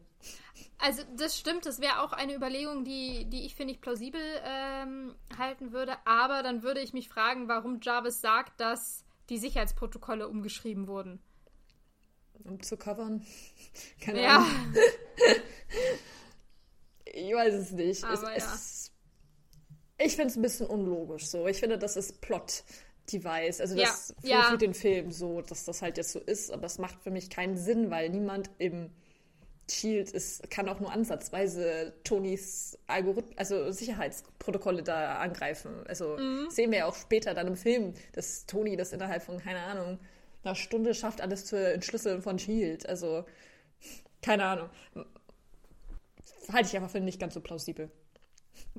[0.78, 5.14] Also das stimmt, das wäre auch eine Überlegung, die, die ich, finde ich, plausibel ähm,
[5.36, 5.96] halten würde.
[6.05, 11.20] Aber dann würde ich mich fragen, warum Jarvis sagt, dass die Sicherheitsprotokolle umgeschrieben wurden.
[12.43, 13.24] Um zu covern.
[14.01, 14.37] Keine ja.
[14.37, 14.74] Ahnung.
[17.05, 18.05] ich weiß es nicht.
[18.05, 18.55] Aber es, ja.
[18.55, 18.93] es,
[19.99, 21.47] ich finde es ein bisschen unlogisch so.
[21.47, 23.61] Ich finde, das ist Plot-Device.
[23.61, 24.43] Also das ja.
[24.43, 26.51] für, für den Film so, dass das halt jetzt so ist.
[26.51, 28.91] Aber es macht für mich keinen Sinn, weil niemand im
[29.70, 35.87] Shield ist, kann auch nur ansatzweise Tonys Algorithmus, also Sicherheitsprotokolle da angreifen.
[35.87, 36.51] Also mhm.
[36.51, 39.99] sehen wir ja auch später dann im Film, dass Tony das innerhalb von, keine Ahnung,
[40.45, 42.88] einer Stunde schafft, alles zu entschlüsseln von Shield.
[42.88, 43.24] Also,
[44.22, 44.70] keine Ahnung.
[46.53, 47.90] Halte ich einfach für nicht ganz so plausibel.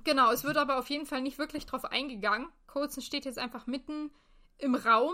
[0.03, 2.47] Genau, es wird aber auf jeden Fall nicht wirklich drauf eingegangen.
[2.68, 4.11] Coulson steht jetzt einfach mitten
[4.57, 5.13] im Raum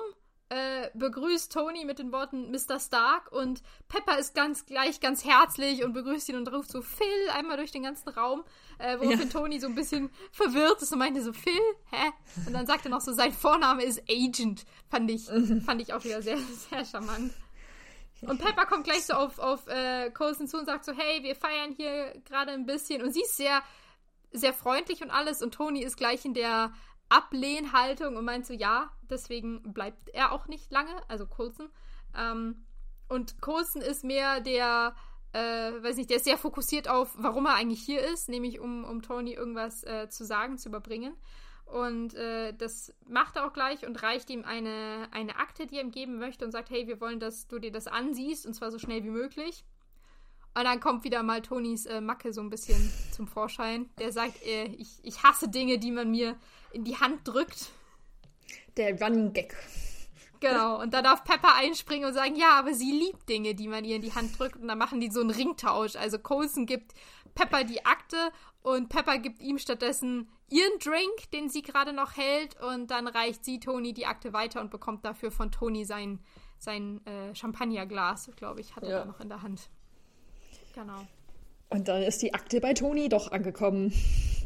[0.52, 2.78] äh, begrüßt Tony mit den Worten Mr.
[2.78, 7.30] Stark und Pepper ist ganz gleich ganz herzlich und begrüßt ihn und ruft so Phil
[7.34, 8.44] einmal durch den ganzen Raum,
[8.82, 9.26] äh, woraufhin ja.
[9.26, 11.60] Tony so ein bisschen verwirrt ist und meinte so Phil,
[11.92, 12.12] hä?
[12.48, 14.66] Und dann sagt er noch so, sein Vorname ist Agent.
[14.90, 15.26] Fand ich,
[15.66, 16.38] fand ich auch wieder sehr,
[16.70, 17.34] sehr charmant.
[18.22, 21.36] Und Pepper kommt gleich so auf, auf äh, Colson zu und sagt so, hey, wir
[21.36, 23.02] feiern hier gerade ein bisschen.
[23.02, 23.64] Und sie ist sehr,
[24.32, 25.42] sehr freundlich und alles.
[25.42, 26.72] Und Tony ist gleich in der
[27.10, 31.70] Ablehnhaltung und meint so, ja, deswegen bleibt er auch nicht lange, also Coulson.
[32.16, 32.66] Ähm,
[33.10, 34.96] und Coulson ist mehr der,
[35.34, 38.84] äh, weiß nicht, der ist sehr fokussiert auf, warum er eigentlich hier ist, nämlich um,
[38.84, 41.16] um Tony irgendwas äh, zu sagen, zu überbringen.
[41.66, 45.84] Und äh, das macht er auch gleich und reicht ihm eine, eine Akte, die er
[45.84, 48.72] ihm geben möchte und sagt, hey, wir wollen, dass du dir das ansiehst und zwar
[48.72, 49.64] so schnell wie möglich.
[50.54, 53.90] Und dann kommt wieder mal Tonys äh, Macke so ein bisschen zum Vorschein.
[54.00, 56.36] Der sagt, äh, ich, ich hasse Dinge, die man mir
[56.74, 57.70] in die Hand drückt.
[58.76, 59.56] Der Running Gag.
[60.42, 63.86] Genau, und da darf Pepper einspringen und sagen, ja, aber sie liebt Dinge, die man
[63.86, 64.58] ihr in die Hand drückt.
[64.58, 65.96] Und dann machen die so einen Ringtausch.
[65.96, 66.94] Also Coulson gibt
[67.36, 68.18] Pepper die Akte
[68.64, 72.60] und Pepper gibt ihm stattdessen ihren Drink, den sie gerade noch hält.
[72.60, 76.20] Und dann reicht sie Toni die Akte weiter und bekommt dafür von Toni sein,
[76.58, 79.00] sein äh, Champagnerglas, glaube ich, hat er ja.
[79.00, 79.70] da noch in der Hand.
[80.74, 81.08] Genau.
[81.72, 83.94] Und dann ist die Akte bei Toni doch angekommen.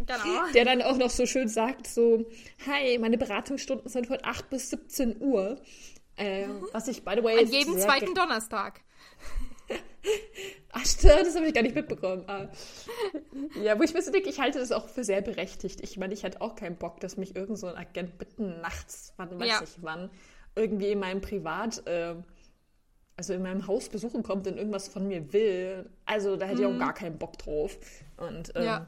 [0.06, 0.52] Genau.
[0.54, 2.26] Der dann auch noch so schön sagt: so,
[2.68, 5.60] hi, meine Beratungsstunden sind von 8 bis 17 Uhr.
[6.18, 7.40] Äh, was ich, by the way.
[7.40, 8.82] An jedem zweiten Donnerstag.
[10.72, 12.24] Ach, stimmt, das habe ich gar nicht mitbekommen.
[12.28, 12.48] Ah.
[13.64, 15.82] Ja, wo ich mir so denke, ich halte das auch für sehr berechtigt.
[15.82, 19.14] Ich meine, ich hätte auch keinen Bock, dass mich irgend so ein Agent mitten nachts,
[19.18, 19.64] wann weiß ja.
[19.64, 20.12] ich wann,
[20.56, 21.86] irgendwie in meinem Privat.
[21.88, 22.16] Äh,
[23.18, 25.90] also in meinem Haus besuchen kommt und irgendwas von mir will.
[26.06, 26.80] Also da hätte ich auch mhm.
[26.80, 27.78] gar keinen Bock drauf.
[28.18, 28.88] Und ähm, ja.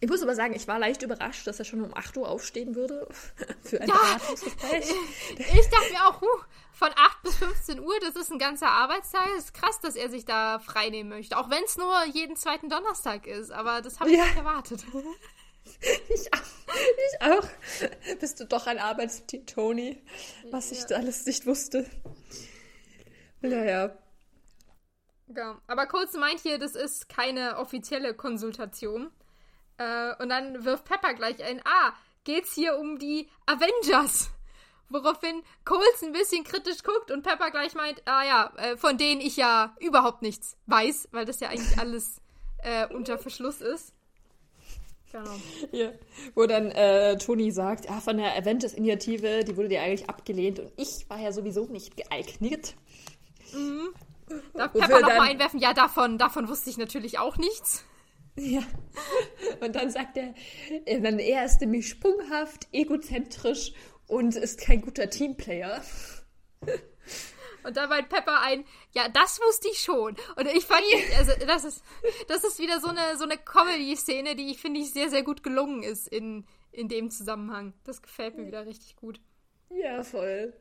[0.00, 2.76] ich muss aber sagen, ich war leicht überrascht, dass er schon um 8 Uhr aufstehen
[2.76, 3.08] würde
[3.62, 3.94] für ein ja.
[3.94, 4.84] Beratungsgespräch.
[5.38, 9.26] Ich dachte mir auch, huh, von 8 bis 15 Uhr, das ist ein ganzer Arbeitstag.
[9.36, 11.36] Das ist krass, dass er sich da frei nehmen möchte.
[11.36, 13.50] Auch wenn es nur jeden zweiten Donnerstag ist.
[13.50, 14.24] Aber das habe ich ja.
[14.24, 14.84] nicht erwartet.
[16.08, 18.18] Ich auch, ich auch.
[18.18, 20.02] Bist du doch ein Arbeitstier, Tony,
[20.50, 20.76] was ja.
[20.76, 21.88] ich alles nicht wusste.
[23.42, 23.90] Naja.
[25.34, 29.10] Ja, aber Colson meint hier, das ist keine offizielle Konsultation.
[29.78, 31.92] Äh, und dann wirft Pepper gleich ein, ah,
[32.24, 34.30] geht's hier um die Avengers?
[34.88, 39.22] Woraufhin Coles ein bisschen kritisch guckt und Pepper gleich meint, ah ja, äh, von denen
[39.22, 42.20] ich ja überhaupt nichts weiß, weil das ja eigentlich alles
[42.62, 43.94] äh, unter Verschluss ist.
[45.10, 45.30] Genau.
[45.72, 45.92] Ja,
[46.34, 50.72] wo dann äh, Toni sagt, ja, von der Avengers-Initiative, die wurde dir eigentlich abgelehnt und
[50.76, 52.74] ich war ja sowieso nicht geeignet.
[53.52, 53.94] Mhm.
[54.54, 55.60] Darf Pepper nochmal einwerfen?
[55.60, 57.84] Ja, davon, davon wusste ich natürlich auch nichts.
[58.36, 58.62] Ja.
[59.60, 60.34] Und dann sagt er,
[60.86, 63.72] äh, dann er ist nämlich sprunghaft, egozentrisch
[64.08, 65.82] und ist kein guter Teamplayer.
[67.64, 70.16] Und da meint Pepper ein, ja, das wusste ich schon.
[70.36, 70.82] Und ich fand,
[71.18, 71.84] also das ist,
[72.28, 75.42] das ist wieder so eine, so eine Comedy-Szene, die ich finde ich sehr, sehr gut
[75.42, 77.74] gelungen ist in, in dem Zusammenhang.
[77.84, 79.20] Das gefällt mir wieder richtig gut.
[79.70, 80.52] Ja, voll.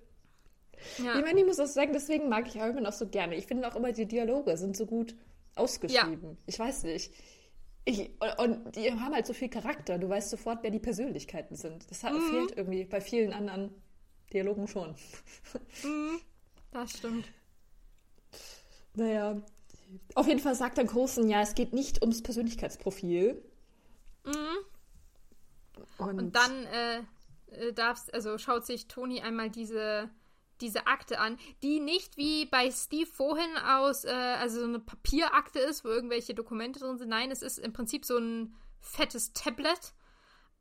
[0.97, 1.17] Ja.
[1.17, 3.35] Ich meine, ich muss auch sagen, deswegen mag ich Iron auch so gerne.
[3.35, 5.15] Ich finde auch immer, die Dialoge sind so gut
[5.55, 6.31] ausgeschrieben.
[6.31, 6.37] Ja.
[6.45, 7.13] Ich weiß nicht.
[7.83, 9.97] Ich, und die haben halt so viel Charakter.
[9.97, 11.89] Du weißt sofort, wer die Persönlichkeiten sind.
[11.89, 12.29] Das hat, mhm.
[12.29, 13.73] fehlt irgendwie bei vielen anderen
[14.31, 14.95] Dialogen schon.
[15.83, 16.19] Mhm.
[16.71, 17.25] Das stimmt.
[18.93, 19.41] Naja.
[20.15, 23.43] Auf jeden Fall sagt dann Coulson, ja, es geht nicht ums Persönlichkeitsprofil.
[24.25, 24.31] Mhm.
[25.97, 26.99] Und, und dann äh,
[27.51, 30.09] äh darfst, also schaut sich Toni einmal diese
[30.61, 35.59] diese Akte an, die nicht wie bei Steve vorhin aus, äh, also so eine Papierakte
[35.59, 37.09] ist, wo irgendwelche Dokumente drin sind.
[37.09, 39.93] Nein, es ist im Prinzip so ein fettes Tablet.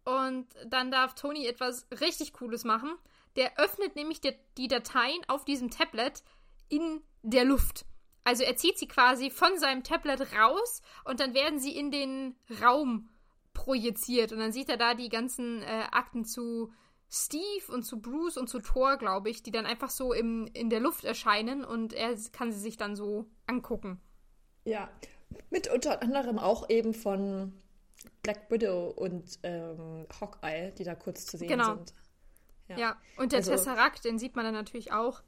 [0.05, 2.95] Und dann darf Tony etwas richtig Cooles machen.
[3.37, 6.23] Der öffnet nämlich die, die Dateien auf diesem Tablet
[6.69, 7.85] in der Luft.
[8.25, 12.37] Also er zieht sie quasi von seinem Tablet raus und dann werden sie in den
[12.63, 13.09] Raum
[13.55, 14.33] projiziert.
[14.33, 16.73] Und dann sieht er da die ganzen äh, Akten zu
[17.11, 20.71] Steve und zu Bruce und zu Thor, glaube ich, die dann einfach so im, in
[20.71, 24.01] der Luft erscheinen und er kann sie sich dann so angucken.
[24.65, 24.89] Ja,
[25.51, 27.53] mit unter anderem auch eben von
[28.23, 31.75] Black Widow und ähm, Hawkeye, die da kurz zu sehen genau.
[31.77, 31.95] sind.
[32.69, 32.79] Ja.
[32.79, 35.23] ja, und der also, Tesseract, den sieht man dann natürlich auch.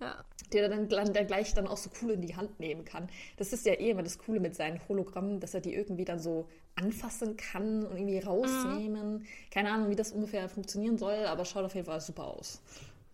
[0.00, 0.24] Ja.
[0.52, 3.08] Der dann der gleich dann auch so cool in die Hand nehmen kann.
[3.36, 6.18] Das ist ja eh immer das Coole mit seinen Hologrammen, dass er die irgendwie dann
[6.18, 9.18] so anfassen kann und irgendwie rausnehmen.
[9.18, 9.26] Mhm.
[9.50, 12.60] Keine Ahnung, wie das ungefähr funktionieren soll, aber schaut auf jeden Fall super aus.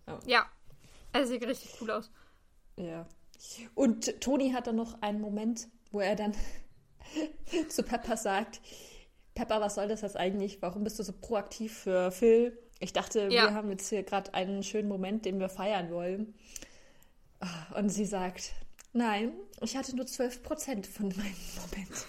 [0.07, 0.45] Ja, ja.
[1.13, 2.11] Also sieht richtig cool aus.
[2.77, 3.07] Ja.
[3.75, 6.33] Und Toni hat dann noch einen Moment, wo er dann
[7.69, 8.61] zu Pepper sagt,
[9.33, 10.61] Pepper, was soll das jetzt eigentlich?
[10.61, 12.57] Warum bist du so proaktiv für Phil?
[12.79, 13.43] Ich dachte, ja.
[13.43, 16.33] wir haben jetzt hier gerade einen schönen Moment, den wir feiern wollen.
[17.75, 18.51] Und sie sagt,
[18.93, 22.05] nein, ich hatte nur 12 Prozent von meinem Moment.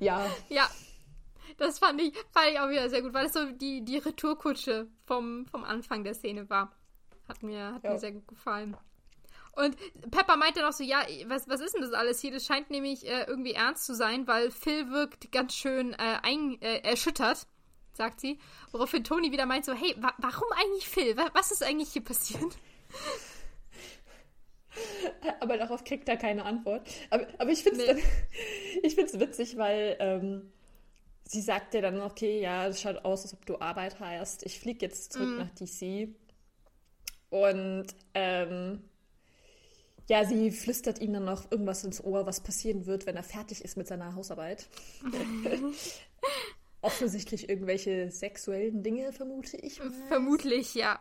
[0.00, 0.26] ja.
[0.48, 0.68] Ja.
[1.58, 4.88] Das fand ich, fand ich auch wieder sehr gut, weil es so die, die Retourkutsche
[5.06, 6.72] vom, vom Anfang der Szene war.
[7.28, 7.92] Hat mir, hat ja.
[7.92, 8.76] mir sehr gut gefallen.
[9.52, 9.74] Und
[10.10, 12.30] Pepper meinte noch so, ja, was, was ist denn das alles hier?
[12.30, 16.60] Das scheint nämlich äh, irgendwie ernst zu sein, weil Phil wirkt ganz schön äh, ein,
[16.60, 17.46] äh, erschüttert,
[17.96, 18.38] sagt sie.
[18.72, 21.16] Woraufhin Tony wieder meint so, hey, wa warum eigentlich Phil?
[21.32, 22.40] Was ist eigentlich hier passiert?
[25.40, 26.82] Aber darauf kriegt er keine Antwort.
[27.10, 27.98] Aber, aber ich finde
[28.82, 29.04] es nee.
[29.20, 30.52] witzig, weil ähm,
[31.24, 34.44] sie sagt ja dann, okay, ja, es schaut aus, als ob du Arbeit hast.
[34.44, 35.38] Ich fliege jetzt zurück mm.
[35.38, 36.08] nach DC.
[37.30, 38.82] Und ähm,
[40.08, 43.64] ja, sie flüstert ihm dann noch irgendwas ins Ohr, was passieren wird, wenn er fertig
[43.64, 44.68] ist mit seiner Hausarbeit.
[46.86, 49.78] Offensichtlich irgendwelche sexuellen Dinge, vermute ich.
[49.80, 49.90] Mal.
[50.08, 51.00] Vermutlich, ja.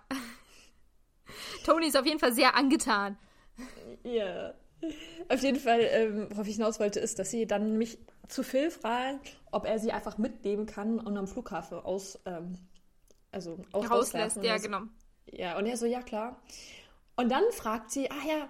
[1.64, 3.18] Tony ist auf jeden Fall sehr angetan.
[4.04, 4.54] Ja.
[5.30, 8.72] Auf jeden Fall, ähm, worauf ich hinaus wollte, ist, dass sie dann mich zu Phil
[8.72, 9.20] fragen,
[9.52, 12.58] ob er sie einfach mitnehmen kann und am Flughafen aus, ähm,
[13.32, 14.44] also aus rauslässt.
[14.44, 14.82] Ja, genau.
[15.32, 16.42] Ja, und er so, ja klar.
[17.16, 18.50] Und dann fragt sie, ah ja,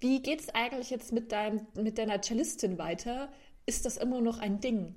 [0.00, 3.32] wie geht es eigentlich jetzt mit, deinem, mit deiner Cellistin weiter?
[3.66, 4.94] Ist das immer noch ein Ding?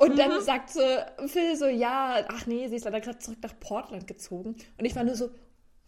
[0.00, 0.40] Und dann mhm.
[0.40, 0.80] sagt so
[1.26, 4.56] Phil so, ja, ach nee, sie ist leider gerade zurück nach Portland gezogen.
[4.78, 5.28] Und ich war nur so,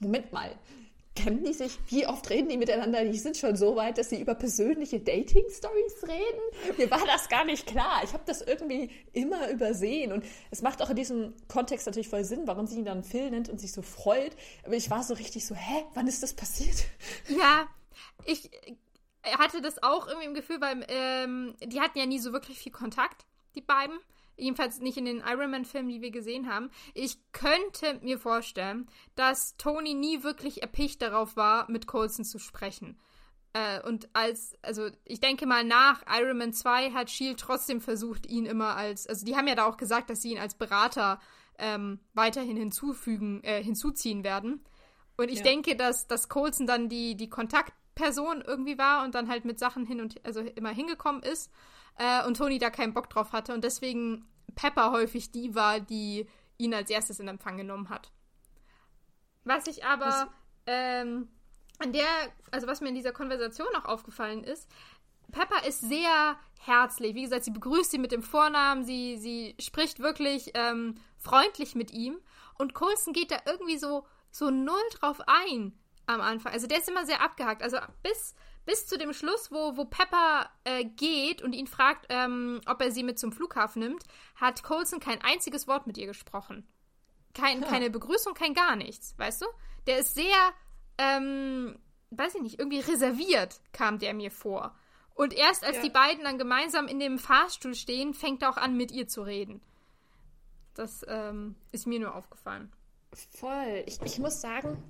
[0.01, 0.51] Moment mal,
[1.17, 1.79] kennen die sich?
[1.89, 3.07] Wie oft reden die miteinander?
[3.07, 6.77] Die sind schon so weit, dass sie über persönliche Dating-Stories reden.
[6.77, 8.03] Mir war das gar nicht klar.
[8.05, 10.13] Ich habe das irgendwie immer übersehen.
[10.13, 13.31] Und es macht auch in diesem Kontext natürlich voll Sinn, warum sie ihn dann Phil
[13.31, 14.37] nennt und sich so freut.
[14.65, 16.85] Aber ich war so richtig so, hä, wann ist das passiert?
[17.29, 17.67] Ja,
[18.27, 18.51] ich
[19.25, 22.73] hatte das auch irgendwie im Gefühl, weil ähm, die hatten ja nie so wirklich viel
[22.73, 23.25] Kontakt,
[23.55, 23.99] die beiden.
[24.37, 26.71] Jedenfalls nicht in den Iron Man-Filmen, die wir gesehen haben.
[26.95, 32.99] Ich könnte mir vorstellen, dass Tony nie wirklich erpicht darauf war, mit Coulson zu sprechen.
[33.53, 38.27] Äh, und als, also ich denke mal, nach Iron Man 2 hat Shield trotzdem versucht,
[38.27, 41.21] ihn immer als, also die haben ja da auch gesagt, dass sie ihn als Berater
[41.59, 44.65] ähm, weiterhin hinzufügen, äh, hinzuziehen werden.
[45.19, 45.45] Und ich ja.
[45.45, 49.59] denke, dass, dass Coulson dann die, die Kontakt Person irgendwie war und dann halt mit
[49.59, 51.51] Sachen hin und also immer hingekommen ist
[51.99, 56.27] äh, und Tony da keinen Bock drauf hatte und deswegen Pepper häufig die war, die
[56.59, 58.13] ihn als erstes in Empfang genommen hat.
[59.45, 60.33] Was ich aber
[60.67, 61.29] ähm,
[61.79, 62.07] an der,
[62.51, 64.69] also was mir in dieser Konversation auch aufgefallen ist,
[65.33, 67.15] Pepper ist sehr herzlich.
[67.15, 71.91] Wie gesagt, sie begrüßt sie mit dem Vornamen, sie, sie spricht wirklich ähm, freundlich mit
[71.91, 72.19] ihm
[72.59, 75.73] und Colson geht da irgendwie so, so null drauf ein
[76.07, 76.53] am Anfang.
[76.53, 77.63] Also der ist immer sehr abgehakt.
[77.63, 78.35] Also bis,
[78.65, 82.91] bis zu dem Schluss, wo, wo Pepper äh, geht und ihn fragt, ähm, ob er
[82.91, 84.05] sie mit zum Flughafen nimmt,
[84.37, 86.67] hat Colson kein einziges Wort mit ihr gesprochen.
[87.35, 87.69] Kein, ja.
[87.69, 89.47] Keine Begrüßung, kein gar nichts, weißt du?
[89.87, 90.37] Der ist sehr,
[90.99, 91.79] ähm,
[92.11, 94.77] weiß ich nicht, irgendwie reserviert, kam der mir vor.
[95.15, 95.83] Und erst als ja.
[95.83, 99.23] die beiden dann gemeinsam in dem Fahrstuhl stehen, fängt er auch an, mit ihr zu
[99.23, 99.63] reden.
[100.75, 102.73] Das ähm, ist mir nur aufgefallen.
[103.13, 103.85] Voll.
[103.87, 104.83] Ich, ich muss sagen,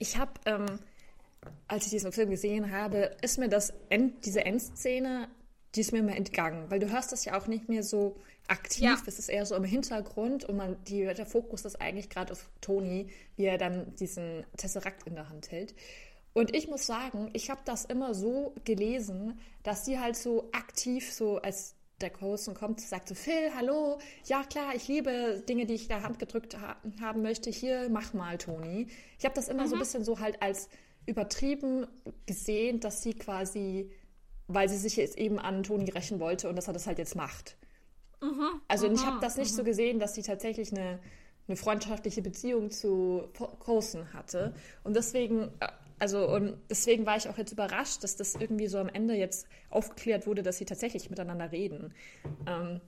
[0.00, 0.80] ich habe, ähm,
[1.68, 5.28] als ich diesen Film gesehen habe, ist mir das End, diese Endszene,
[5.76, 8.16] die ist mir immer entgangen, weil du hörst das ja auch nicht mehr so
[8.48, 8.98] aktiv, ja.
[9.06, 12.50] es ist eher so im Hintergrund und man, die, der Fokus ist eigentlich gerade auf
[12.60, 15.74] Tony, wie er dann diesen Tesseract in der Hand hält.
[16.32, 21.12] Und ich muss sagen, ich habe das immer so gelesen, dass sie halt so aktiv
[21.12, 25.74] so als der Coulson kommt, sagt so, Phil, hallo, ja klar, ich liebe Dinge, die
[25.74, 27.50] ich in der Hand gedrückt ha haben möchte.
[27.50, 28.88] Hier, mach mal, Toni.
[29.18, 29.68] Ich habe das immer mhm.
[29.68, 30.68] so ein bisschen so halt als
[31.06, 31.86] übertrieben
[32.26, 33.90] gesehen, dass sie quasi,
[34.46, 37.16] weil sie sich jetzt eben an Toni rächen wollte und dass er das halt jetzt
[37.16, 37.56] macht.
[38.20, 38.60] Mhm.
[38.68, 38.94] Also mhm.
[38.94, 39.66] ich habe das nicht so mhm.
[39.66, 41.00] gesehen, dass sie tatsächlich eine,
[41.48, 43.28] eine freundschaftliche Beziehung zu
[43.58, 44.54] Coulson hatte.
[44.84, 45.68] Und deswegen äh,
[46.00, 49.46] also und deswegen war ich auch jetzt überrascht, dass das irgendwie so am Ende jetzt
[49.68, 51.94] aufgeklärt wurde, dass sie tatsächlich miteinander reden.
[52.46, 52.80] Ähm,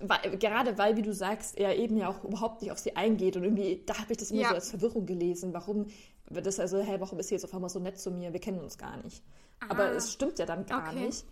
[0.00, 3.36] war, gerade weil, wie du sagst, er eben ja auch überhaupt nicht auf sie eingeht
[3.36, 4.48] und irgendwie, da habe ich das immer ja.
[4.48, 5.52] so als Verwirrung gelesen.
[5.52, 5.86] Warum
[6.28, 8.32] wird das also, hey, warum ist sie jetzt auf einmal so nett zu mir?
[8.32, 9.22] Wir kennen uns gar nicht.
[9.60, 9.70] Aha.
[9.70, 11.06] Aber es stimmt ja dann gar okay.
[11.06, 11.24] nicht.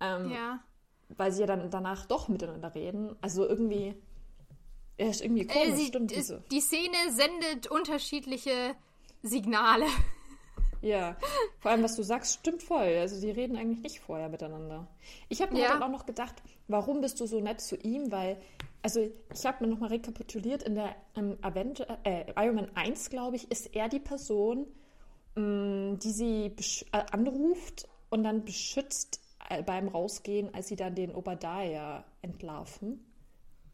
[0.00, 0.60] Ähm, ja.
[1.08, 3.16] Weil sie ja dann danach doch miteinander reden.
[3.20, 3.94] Also irgendwie,
[4.96, 6.44] er ist irgendwie komisch, äh, sie, stimmt diese.
[6.50, 8.74] Die Szene sendet unterschiedliche
[9.22, 9.86] Signale.
[10.82, 11.16] Ja,
[11.58, 12.96] vor allem, was du sagst, stimmt voll.
[12.98, 14.88] Also, die reden eigentlich nicht vorher miteinander.
[15.28, 15.68] Ich habe mir ja.
[15.72, 16.34] dann auch noch gedacht,
[16.68, 18.10] warum bist du so nett zu ihm?
[18.10, 18.40] Weil,
[18.82, 23.36] also, ich habe mir nochmal rekapituliert, in der ähm, Avenger, äh, Iron Man 1, glaube
[23.36, 24.66] ich, ist er die Person,
[25.34, 26.56] mh, mm, die sie
[26.92, 33.04] äh, anruft und dann beschützt äh, beim Rausgehen, als sie dann den Obadiah entlarven.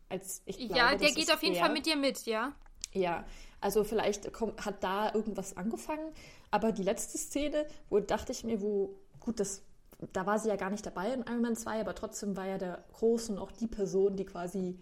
[0.09, 0.76] als ich glaube.
[0.76, 1.64] Ja, der geht auf jeden der.
[1.64, 2.53] Fall mit dir mit, ja.
[2.92, 3.24] Ja,
[3.66, 6.12] also vielleicht kommt, hat da irgendwas angefangen,
[6.52, 9.64] aber die letzte Szene, wo dachte ich mir, wo, gut, das,
[10.12, 12.58] da war sie ja gar nicht dabei in Iron Man 2, aber trotzdem war ja
[12.58, 14.78] der Groß und auch die Person, die quasi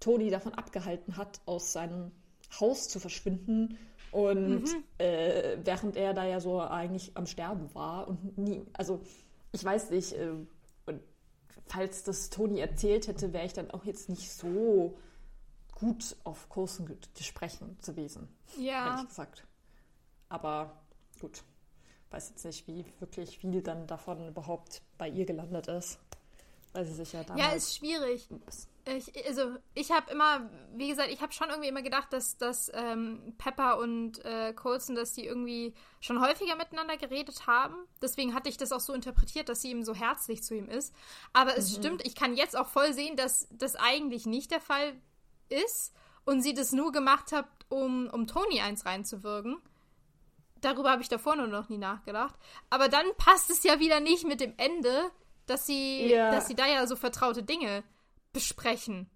[0.00, 2.10] Tony davon abgehalten hat, aus seinem
[2.58, 3.78] Haus zu verschwinden.
[4.10, 4.84] Und mhm.
[4.98, 9.02] äh, während er da ja so eigentlich am Sterben war und nie, also
[9.52, 10.32] ich weiß nicht, äh,
[11.68, 14.98] falls das Toni erzählt hätte, wäre ich dann auch jetzt nicht so
[15.76, 18.28] gut auf Kursen sprechen gewesen.
[18.56, 18.88] Ja.
[18.88, 19.46] Ehrlich gesagt.
[20.28, 20.82] Aber
[21.20, 21.42] gut.
[22.10, 25.98] Weiß jetzt nicht, wie wirklich viel dann davon überhaupt bei ihr gelandet ist.
[26.72, 27.42] Weil sie sich ja damals.
[27.42, 28.28] Ja, ist schwierig.
[28.84, 32.70] Ich, also, ich habe immer, wie gesagt, ich habe schon irgendwie immer gedacht, dass, dass
[32.74, 37.74] ähm, Pepper und äh, Colson, dass die irgendwie schon häufiger miteinander geredet haben.
[38.02, 40.94] Deswegen hatte ich das auch so interpretiert, dass sie ihm so herzlich zu ihm ist.
[41.32, 41.80] Aber es mhm.
[41.80, 44.92] stimmt, ich kann jetzt auch voll sehen, dass das eigentlich nicht der Fall
[45.48, 45.94] ist
[46.24, 49.58] und sie das nur gemacht hat, um, um Tony eins reinzuwirken.
[50.60, 52.34] Darüber habe ich davor nur noch nie nachgedacht.
[52.70, 55.10] Aber dann passt es ja wieder nicht mit dem Ende,
[55.46, 56.30] dass sie, ja.
[56.30, 57.84] dass sie da ja so vertraute Dinge
[58.32, 59.08] besprechen.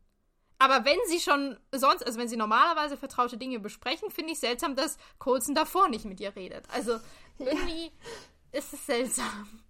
[0.59, 4.77] Aber wenn sie schon sonst, also wenn sie normalerweise vertraute Dinge besprechen, finde ich seltsam,
[4.77, 6.69] dass Colson davor nicht mit ihr redet.
[6.71, 7.01] Also
[7.39, 8.59] irgendwie ja.
[8.59, 9.63] ist es seltsam.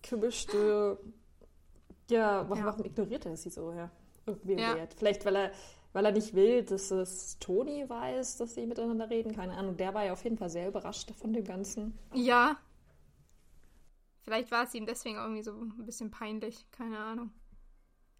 [0.00, 0.98] Gemischte.
[2.08, 2.64] Ja, warum, ja.
[2.66, 3.72] warum ignoriert er sie so?
[3.72, 3.90] Ja,
[4.26, 4.76] irgendwie ja.
[4.76, 4.94] Wert.
[4.94, 5.52] Vielleicht, weil er,
[5.92, 9.34] weil er nicht will, dass es Toni weiß, dass sie miteinander reden.
[9.34, 9.76] Keine Ahnung.
[9.76, 11.98] Der war ja auf jeden Fall sehr überrascht von dem Ganzen.
[12.14, 12.56] Ja.
[14.22, 16.66] Vielleicht war es ihm deswegen irgendwie so ein bisschen peinlich.
[16.70, 17.30] Keine Ahnung.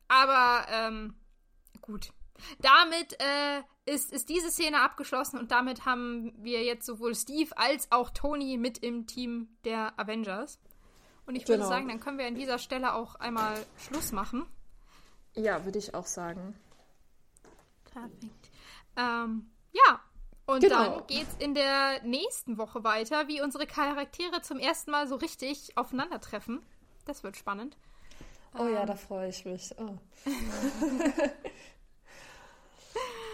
[0.09, 1.15] Aber ähm,
[1.81, 2.13] gut.
[2.61, 7.93] Damit äh, ist, ist diese Szene abgeschlossen und damit haben wir jetzt sowohl Steve als
[7.93, 10.59] auch Tony mit im Team der Avengers.
[11.27, 11.69] Und ich würde genau.
[11.69, 14.47] sagen, dann können wir an dieser Stelle auch einmal Schluss machen.
[15.41, 16.55] Ja, würde ich auch sagen.
[17.91, 18.51] Perfekt.
[18.97, 20.01] Ähm, ja,
[20.47, 20.97] und genau.
[20.99, 25.77] dann geht's in der nächsten Woche weiter, wie unsere Charaktere zum ersten Mal so richtig
[25.77, 26.61] aufeinandertreffen.
[27.07, 27.77] Das wird spannend.
[28.59, 28.75] Oh ähm.
[28.75, 29.75] ja, da freue ich mich.
[29.79, 29.97] Oh.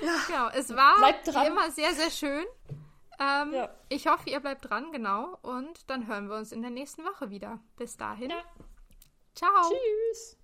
[0.05, 0.13] ja.
[0.27, 2.45] Genau, es war wie immer sehr, sehr schön.
[3.19, 3.71] Ähm, ja.
[3.89, 5.39] Ich hoffe, ihr bleibt dran, genau.
[5.43, 7.59] Und dann hören wir uns in der nächsten Woche wieder.
[7.77, 8.31] Bis dahin.
[8.31, 8.43] Ja.
[9.35, 9.71] Ciao.
[9.71, 10.37] Tschüss.